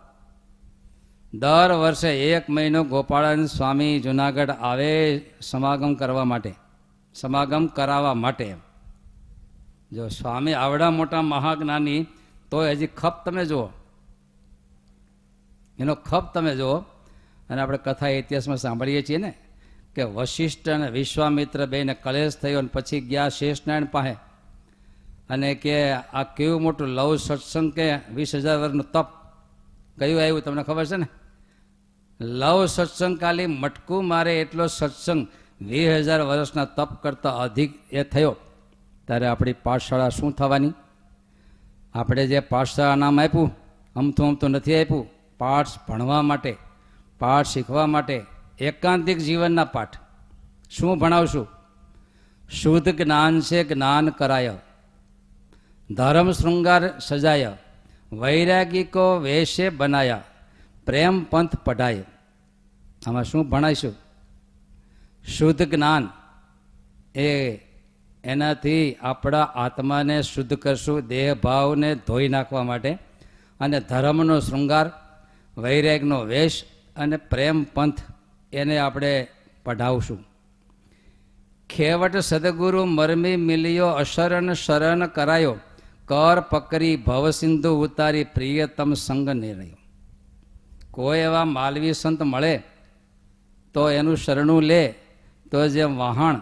[1.35, 6.55] દર વર્ષે એક મહિનો ગોપાળાનંદ સ્વામી જુનાગઢ આવે સમાગમ કરવા માટે.
[7.15, 8.57] સમાગમ કરાવવા માટે
[9.93, 12.07] જો સ્વામી આવડા મોટા મહાજ્ઞાની,
[12.51, 13.69] તો હજી ખપ તમે જુઓ.
[15.79, 16.79] એનો ખપ તમે જુઓ.
[17.51, 19.42] અને આપણે કથા ઇતિહાસમાં સાંભળીએ છીએ ને.
[19.95, 24.13] કે વશિષ્ઠ અને વિશ્વામિત્ર બેને કલેશ થયો અને પછી ગયા શેષનારાયણ પાસે.
[25.31, 29.07] અને કે આ કેવું મોટું લવ સત્સંગ કે વીસ હજાર વર્ષનું તપ?
[29.99, 31.07] કયું આવ્યું તમને ખબર છે ને?
[32.21, 35.27] લવ સત્સંગ ખાલી મટકું મારે એટલો સત્સંગ
[35.61, 38.37] વીસ હજાર વર્ષના તપ કરતાં અધિક એ થયો.
[39.07, 40.73] ત્યારે આપણી પાઠશાળા શું થવાની?
[41.95, 43.57] આપણે જે પાઠશાળા નામ આપ્યું,
[43.97, 45.07] અમથું અમથું નથી આપ્યું.
[45.39, 46.57] પાઠ ભણવા માટે,
[47.19, 48.25] પાઠ શીખવા માટે
[48.59, 49.99] એકાંતિક જીવનના પાઠ.
[50.71, 51.49] શું ભણાવશું?
[52.51, 54.55] શુદ્ધ જ્ઞાન છે જ્ઞાન કરાય.
[55.91, 57.57] ધર્મ શૃંગાર સજાય.
[58.13, 60.23] વૈરાગિકો વેશે બનાયા.
[60.87, 62.05] પ્રેમ પંથ પઢાય.
[63.07, 63.95] આમાં શું ભણાઈશું?
[65.29, 66.09] શુદ્ધ જ્ઞાન.
[67.19, 67.59] એ
[68.25, 72.99] એનાથી આપણા આત્માને શુદ્ધ કરશું દેહ ભાવને ધોઈ નાખવા માટે.
[73.61, 74.91] અને ધર્મનો શૃંગાર,
[75.59, 76.65] વૈરાગનો વેશ
[76.97, 78.12] અને પ્રેમ પંથ
[78.53, 79.29] એને આપણે
[79.65, 80.25] પઢાવશું.
[81.71, 85.57] ખેવટ સદગુરુ મરમી મિલ્યો અશરણ શરણ કરાયો.
[86.07, 89.77] કર પકરી ભવસિંધુ ઉતારી પ્રિયતમ સંગ નિર્ણયો.
[90.91, 92.63] કોઈ એવા માલવી સંત મળે,
[93.75, 94.95] તો એનું શરણું લે,
[95.53, 96.41] તો જેમ વહાણ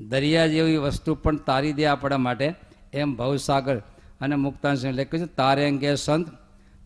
[0.00, 2.54] દરિયા જેવી વસ્તુ પણ તારી દે આપણા માટે,
[2.92, 3.76] એમ ભવસાગર
[4.20, 6.28] અને મુક્તાંશ લખ્યું છે, તારેંગે સંત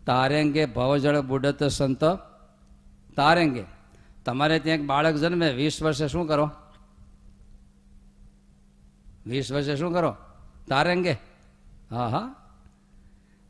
[0.06, 2.04] તારે અંગે ભવજળ બુડત સંત,
[3.16, 3.75] તારેંગે
[4.26, 6.50] તમારે ત્યાં એક બાળક જન્મે, વીસ વર્ષે શું કરો?
[9.26, 10.16] વીસ વર્ષે શું કરો?
[10.68, 11.12] તારે અંગે
[11.90, 12.34] હા હા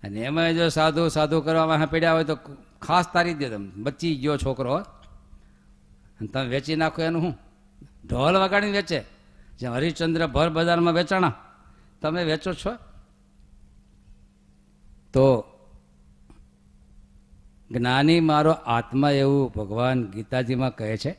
[0.04, 2.36] અને એમાં જો સાધુ સાધુ કરવામાં પીડ્યા હોય તો
[2.82, 4.76] ખાસ તારી દે તમે બચી ગયો છોકરો
[6.18, 7.34] અને તમે વેચી નાખો એનું શું?
[8.06, 9.04] ઢોલ વગાડીને વેચે.
[9.58, 11.34] જે હરિશ્ચંદ્ર ભર બજારમાં વેચાણા.
[12.02, 12.72] તમે વેચો છો?
[15.12, 15.44] તો
[17.70, 21.18] જ્ઞાની મારો આત્મા એવું ભગવાન ગીતાજીમાં કહે છે,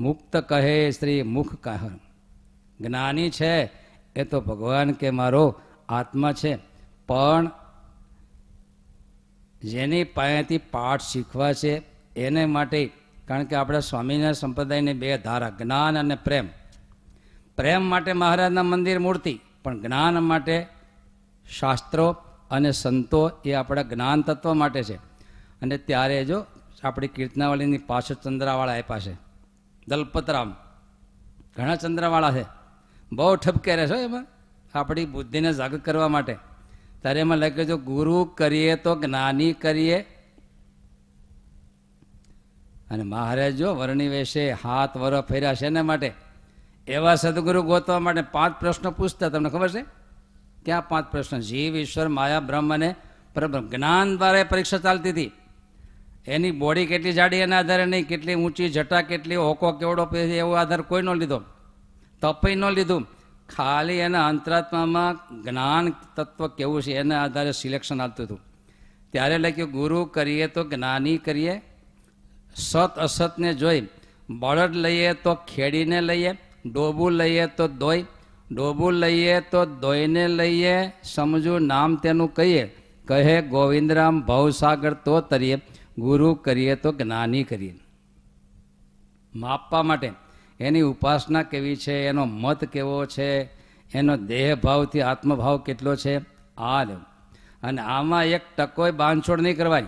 [0.00, 1.88] મુક્ત કહે શ્રી મુખ કહે.
[2.80, 3.70] જ્ઞાની છે
[4.16, 6.58] એ તો ભગવાન કે મારો આત્મા છે,
[7.06, 7.50] પણ
[9.62, 11.82] જેની પાસેથી પાઠ શીખવા છે,
[12.16, 12.92] એને માટે
[13.28, 16.48] કારણ કે આપણા સ્વામિનારાયણ સંપ્રદાયની બે ધારા, જ્ઞાન અને પ્રેમ.
[17.56, 20.66] પ્રેમ માટે મહારાજના મંદિર મૂર્તિ, પણ જ્ઞાન માટે
[21.58, 22.16] શાસ્ત્રો
[22.50, 25.07] અને સંતો એ આપણા જ્ઞાન તત્વ માટે છે.
[25.62, 26.46] અને ત્યારે જો
[26.84, 29.16] આપણી કીર્તનાવાળીની પાછળ ચંદ્રાવાળા આપ્યા છે.
[29.88, 30.56] દલપતરામ.
[31.56, 32.44] ઘણા ચંદ્રાવાળા છે.
[33.12, 34.26] બહુ ઠપકે રહે છે એમાં.
[34.74, 36.36] આપણી બુદ્ધિને જાગૃત કરવા માટે.
[37.02, 40.00] ત્યારે એમાં લખે જો ગુરુ કરીએ તો જ્ઞાની કરીએ.
[42.90, 46.12] અને મહારાજ જો વર્ણી વેશે હાથ વર ફેર્યા છે એના માટે.
[46.86, 49.82] એવા સદગુરુ ગોતવા માટે પાંચ પ્રશ્નો પૂછતા તમને ખબર છે?
[50.64, 51.40] ક્યાં પાંચ પ્રશ્ન?
[51.40, 52.94] જીવ, ઈશ્વર, માયા, બ્રહ્મ અને
[53.34, 53.68] પરબ્રહ્મ.
[53.68, 55.32] જ્ઞાન દ્વારા પરીક્ષા ચાલતી હતી.
[56.26, 60.82] એની બોડી કેટલી જાડી એના આધારે નહીં, કેટલી ઊંચી, જટા કેટલી, હોકો કેવડો એવો આધાર
[60.82, 61.42] કોઈ ન લીધો.
[62.20, 63.06] તપઈ ન લીધું.
[63.56, 68.40] ખાલી એના અંતરાત્મામાં જ્ઞાન તત્વ કેવું છે એના આધારે સિલેક્શન આવતું હતું.
[69.12, 71.62] ત્યારે લખ્યું, ગુરુ કરીએ તો જ્ઞાની કરીએ,
[72.56, 73.88] સત અસતને જોઈ,
[74.30, 76.32] બળદ લઈએ તો ખેડીને લઈએ,
[76.72, 78.04] ડોબું લઈએ તો દોઈ,
[78.52, 82.76] ડોબું લઈએ તો દોઈને લઈએ, સમજુ નામ તેનું કહીએ,
[83.08, 85.58] કહે ગોવિંદરામ ભવસાગર તો તરીએ.
[85.98, 87.78] ગુરુ કરીએ તો જ્ઞાની કરીએ.
[89.34, 90.12] માપવા માટે
[90.60, 93.42] એની ઉપાસના કેવી છે, એનો મત કેવો છે,
[93.94, 96.20] એનો દેહ ભાવથી આત્મભાવ કેટલો છે,
[96.56, 97.02] આ લેવું.
[97.62, 99.86] અને આમાં એક ટકોય બાંધછોડ નહીં કરવાની.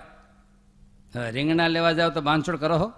[1.31, 2.93] રીંગણા લેવા જાઓ તો બાંધછોડ કરો હો.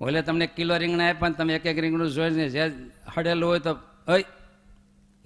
[0.00, 2.72] ઓલે તમને કિલો રીંગણા આપ્યા ને તમે એક એક રીંગણું જોઈને જે
[3.16, 3.76] હડેલું હોય તો,
[4.06, 4.24] અય,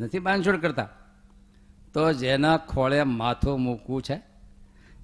[0.00, 0.88] નથી બાંધછોડ કરતા.
[1.94, 4.29] તો જેના ખોળે માથું મૂકવું છે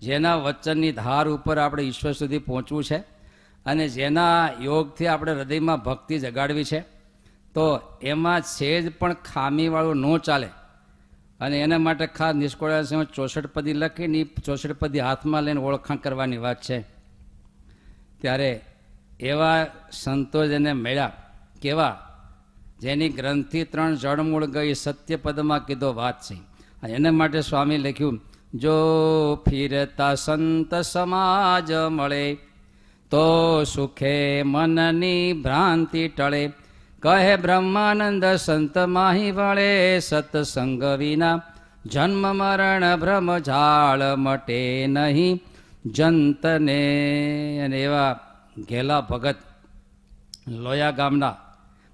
[0.01, 2.97] જેના વચનની ધાર ઉપર આપણે ઈશ્વર સુધી પહોંચવું છે
[3.67, 6.81] અને જેના યોગથી આપણે હૃદયમાં ભક્તિ જગાડવી છે,
[7.55, 10.47] તો એમાં સેજ પણ ખામીવાળું ન ચાલે.
[11.41, 16.63] અને એના માટે ખાસ નિષ્કોળામાં ચોસઠ પદી લખીને ચોસઠ પદી હાથમાં લઈને ઓળખાણ કરવાની વાત
[16.63, 16.81] છે.
[18.21, 18.65] ત્યારે
[19.21, 21.13] એવા સંતો જેને મળ્યા,
[21.63, 22.01] કેવા?
[22.81, 26.37] જેની ગ્રંથિ ત્રણ જળમૂળ ગઈ સત્યપદમાં કીધો વાત છે.
[26.87, 28.21] એના માટે સ્વામી લખ્યું
[28.55, 28.79] જો
[29.35, 32.35] ફિરતા સંત સમાજ મળે,
[33.11, 36.53] તો સુખે મનની ભ્રાંતિ ટળે.
[37.03, 41.43] કહે બ્રહ્માનંદ, સંત માહી વળે, સત્સંગ વિના
[41.87, 45.43] જન્મ મરણ ભ્રમ ઝાળ મટે નહીં.
[45.87, 46.81] જંતને
[47.65, 48.19] અને એવા
[48.69, 49.37] ઘેલા ભગત
[50.49, 51.37] લોયા ગામના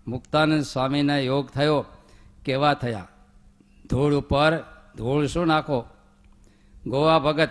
[0.08, 1.84] મુક્તાનંદ સ્વામીના યોગ થયો,
[2.44, 3.08] કેવા થયા?
[3.90, 4.58] ધૂળ ઉપર
[4.96, 5.84] ધૂળ શું નાખો?
[6.86, 7.50] ગોવા ભગત,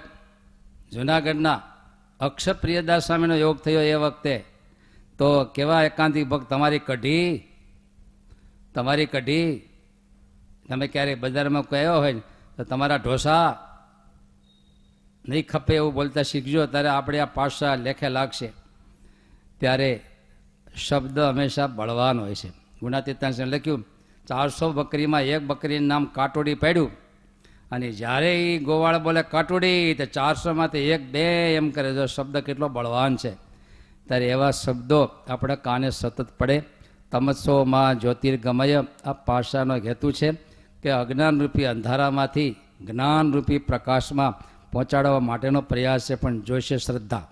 [0.94, 1.62] જુનાગઢના
[2.20, 4.44] અક્ષપ્રિયદાસ સ્વામીનો યોગ થયો એ વખતે,
[5.18, 6.50] તો કેવા એકાંતિક ભક્ત?
[6.50, 7.44] તમારી કઢી?
[8.76, 9.70] તમારી કઢી?
[10.70, 12.22] તમે ક્યારેય બજારમાં કયો હોય ને,
[12.58, 13.68] તો તમારા ઢોસા?
[15.30, 18.54] નહીં ખપે એવું બોલતા શીખજો, ત્યારે આપણે આ પાસા લેખે લાગશે.
[19.60, 20.06] ત્યારે
[20.76, 22.50] શબ્દ હંમેશા બળવાન હોય છે.
[22.82, 23.86] ગુણાતીતાંશે લખ્યું,
[24.28, 26.92] ચારસો બકરીમાં એક બકરીનું નામ કાટોડી પાડ્યું.
[27.72, 32.68] અને જ્યારે એ ગોવાળ બોલે, કટુડી, તો ચારસોમાંથી એક બે એમ કરે જો શબ્દ કેટલો
[32.68, 33.32] બળવાન છે.
[34.08, 36.64] ત્યારે એવા શબ્દો આપણે કાને સતત પડે.
[37.12, 40.32] તમસોમાં જ્યોતિર્ગમય આ પાસાનો હેતુ છે
[40.84, 44.40] કે અજ્ઞાનરૂપી અંધારામાંથી જ્ઞાનરૂપી પ્રકાશમાં
[44.72, 47.28] પહોંચાડવા માટેનો પ્રયાસ છે, પણ જોઈશે શ્રદ્ધા.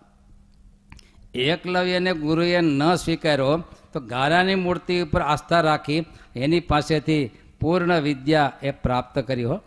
[1.35, 3.57] એકલવ્યને ગુરુએ ન સ્વીકાર્યો,
[3.93, 9.61] તો ગારાની મૂર્તિ ઉપર આસ્થા રાખી એની પાસેથી પૂર્ણ વિદ્યા એ પ્રાપ્ત કરી, હો.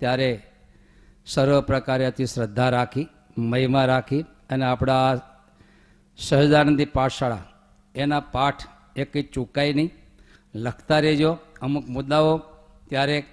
[0.00, 0.30] ત્યારે
[1.26, 4.20] સર્વ પ્રકારે અતિ શ્રદ્ધા રાખી, મહિમા રાખી
[4.50, 5.16] અને આપણા
[6.18, 7.44] સહજાનંદી પાઠશાળા,
[7.94, 8.62] એના પાઠ
[8.96, 9.90] એ કંઈ ચૂકાય નહીં.
[10.54, 11.30] લખતા રહેજો.
[11.62, 12.38] અમુક મુદ્દાઓ
[12.88, 13.24] ત્યારે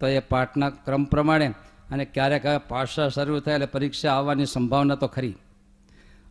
[0.00, 1.48] તો એ પાઠના ક્રમ પ્રમાણે
[1.90, 5.34] અને ક્યારેક હવે પાઠશાળા શરૂ થાય એટલે પરીક્ષા આવવાની સંભાવના તો ખરી.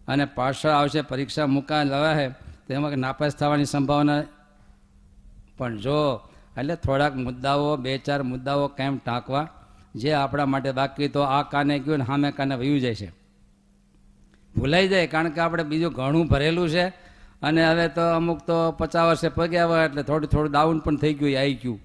[0.07, 2.27] અને પાઠશાળા આવશે, પરીક્ષા મૂકા લવાશે
[2.65, 4.23] તો એમાં નાપાસ થવાની સંભાવના
[5.57, 5.99] પણ જો,
[6.57, 9.47] એટલે થોડાક મુદ્દાઓ, બે ચાર મુદ્દાઓ કેમ ટાંકવા
[9.95, 13.11] જે આપણા માટે બાકી તો આ કાને ગયું ને સામે કાને વયું જાય છે.
[14.55, 16.87] ભૂલાઈ જાય કારણ કે આપણે બીજું ઘણું ભરેલું છે
[17.41, 21.13] અને હવે તો અમુક તો પચાસ વર્ષે પગ્યા હોય એટલે થોડું થોડું ડાઉન પણ થઈ
[21.13, 21.79] ગયું આવી ગયું.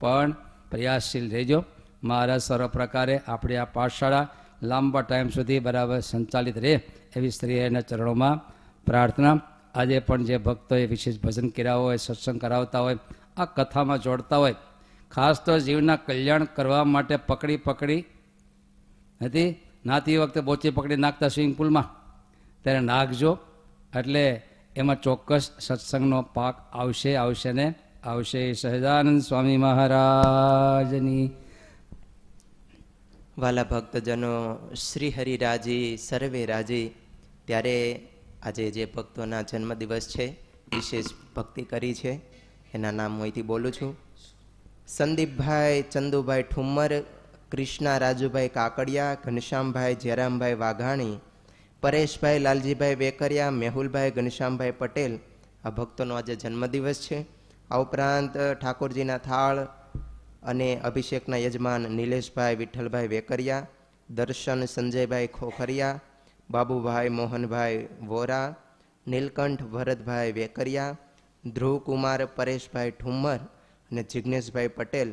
[0.00, 0.30] પણ
[0.70, 1.64] પ્રયાસશીલ રહેજો.
[2.04, 4.28] મારા સર્વ પ્રકારે આપણી આ પાઠશાળા
[4.62, 6.80] લાંબા ટાઈમ સુધી બરાબર સંચાલિત રહે
[7.16, 8.40] એવી સ્ત્રીઓના ચરણોમાં
[8.86, 9.40] પ્રાર્થના.
[9.74, 12.98] આજે પણ જે ભક્તોએ વિશેષ ભજન કર્યા હોય, સત્સંગ કરાવતા હોય,
[13.36, 14.54] આ કથામાં જોડતા હોય
[15.10, 18.04] ખાસ તો જીવના કલ્યાણ કરવા માટે પકડી પકડી
[19.22, 21.98] હતી નાતી વખતે બોચી પકડી નાખતા સ્વિમિંગ પુલમાં.
[22.62, 23.38] ત્યારે નાખજો.
[23.98, 24.42] એટલે
[24.76, 28.52] એમાં ચોક્કસ સત્સંગનો પાક આવશે આવશે ને આવશે.
[28.52, 31.30] સહજાનંદ સ્વામી મહારાજની.
[33.38, 36.90] વાલા ભક્તજનો, શ્રી હરિરાજી, સર્વે રાજી.
[37.44, 38.08] ત્યારે
[38.42, 40.26] આજે જે ભક્તોના જન્મદિવસ છે,
[40.74, 41.04] વિશેષ
[41.36, 42.20] ભક્તિ કરી છે.
[42.74, 44.07] એના નામ હું અહીંથી બોલું છું.
[44.88, 46.92] સંદીપભાઈ, ચંદુભાઈ ઠુમ્મર,
[47.50, 51.20] કૃષ્ણા, રાજુભાઈ કાકડિયા, ઘનશ્યામભાઈ જયરામભાઈ વાઘાણી,
[51.80, 55.18] પરેશભાઈ લાલજીભાઈ વેકરિયા, મેહુલભાઈ, ઘનશ્યામભાઈ પટેલ.
[55.64, 57.26] આ ભક્તોનો આજે જન્મદિવસ છે.
[57.70, 59.58] આ ઉપરાંત ઠાકોરજીના થાળ
[60.42, 63.66] અને અભિષેકના યજમાન નિલેશભાઈ, વિઠ્ઠલભાઈ વેકરિયા,
[64.10, 66.00] દર્શન સંજયભાઈ ખોખરિયા,
[66.50, 68.54] બાબુભાઈ મોહનભાઈ વોરા,
[69.06, 70.96] નીલકંઠ ભરતભાઈ વેકરિયા,
[71.44, 73.38] ધ્રુવકુમાર પરેશભાઈ ઠુમ્મર
[73.90, 75.10] અને જિજ્ઞેશભાઈ પટેલ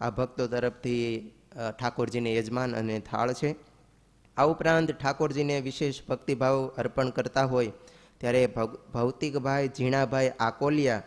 [0.00, 1.06] આ ભક્તો તરફથી
[1.78, 3.50] ઠાકોરજીને યજમાન અને થાળ છે.
[4.36, 7.72] આ ઉપરાંત ઠાકોરજીને વિશેષ ભક્તિભાવ અર્પણ કરતા હોય
[8.20, 8.42] ત્યારે
[8.94, 11.02] ભૌતિકભાઈ ઝીણાભાઈ આકોલિયા,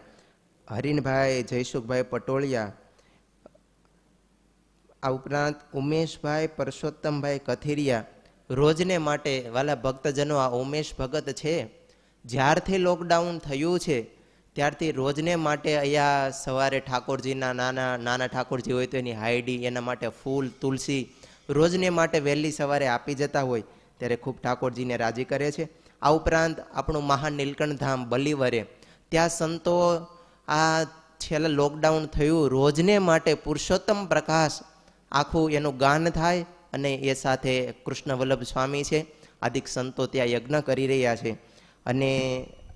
[0.67, 2.71] હરીનભાઈ જયસુખભાઈ પટોળિયા,
[5.03, 8.05] આ ઉપરાંત ઉમેશભાઈ પરસોત્તમભાઈ કથિરિયા,
[8.49, 11.55] રોજને માટે વાલા ભક્તજનો આ ઉમેશ ભગત છે.
[12.25, 13.97] જ્યારથી લોકડાઉન થયું છે
[14.57, 20.07] ત્યારથી રોજને માટે અહીંયા સવારે ઠાકોરજીના નાના નાના ઠાકોરજી હોય તો એની હાયડી, એના માટે
[20.21, 21.01] ફૂલ, તુલસી
[21.49, 23.63] રોજને માટે વહેલી સવારે આપી જતા હોય
[23.97, 25.69] ત્યારે ખૂબ ઠાકોરજીને રાજી કરે છે.
[26.01, 28.61] આ ઉપરાંત આપણું મહાન નીલકંઠ ધામ બલીવરે,
[29.11, 29.75] ત્યાં સંતો
[30.47, 30.83] આ
[31.19, 34.57] છેલ્લા લોકડાઉન થયું, રોજને માટે પુરુષોત્તમ પ્રકાશ
[35.11, 37.53] આખું એનું ગાન થાય અને એ સાથે
[37.85, 38.99] કૃષ્ણ વલ્લભ સ્વામી છે.
[39.41, 41.31] આદિક સંતો ત્યાં યજ્ઞ કરી રહ્યા છે.
[41.85, 42.11] અને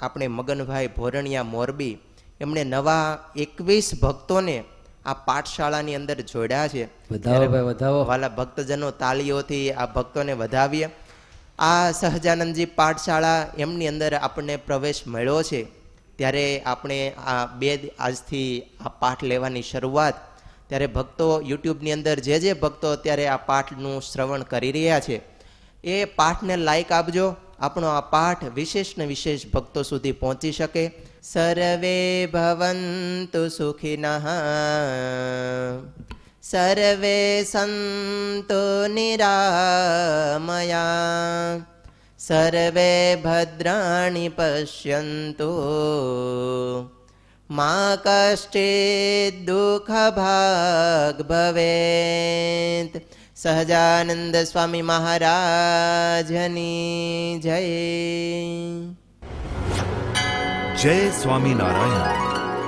[0.01, 1.95] આપણે મગનભાઈ ભોરણિયા મોરબી
[2.41, 4.63] એમણે નવા એકવીસ ભક્તોને
[5.05, 6.83] આ પાઠશાળાની અંદર જોડ્યા છે.
[7.67, 10.89] વધાવો વાલા ભક્તજનો તાલીઓથી આ ભક્તોને વધાવીએ.
[11.59, 15.61] આ સહજાનંદજી પાઠશાળા એમની અંદર આપણને પ્રવેશ મળ્યો છે.
[16.17, 20.15] ત્યારે આપણે આ બે આજથી આ પાઠ લેવાની શરૂઆત.
[20.67, 25.21] ત્યારે ભક્તો યુટ્યુબની અંદર જે જે ભક્તો અત્યારે આ પાઠનું શ્રવણ કરી રહ્યા છે
[25.83, 27.35] એ પાઠને લાઈક આપજો.
[27.61, 30.91] આપણો આ પાઠ વિશેષ ને વિશેષ ભક્તો સુધી પહોંચી શકે.
[31.23, 34.05] સર્વે ભવંતુ સુખિનઃ.
[36.41, 40.85] સર્વે સંતો નિરામયા.
[42.19, 45.51] સર્વે ભદ્રાણિ પશ્યન્તુ
[47.49, 53.20] મા કશ્ચિદ દુઃખ ભાગ ભવેત.
[53.41, 55.39] સહજાનંદ સ્વામી મહારાજની
[57.43, 57.61] જય.
[60.81, 62.60] જય સ્વામિનારાયણ.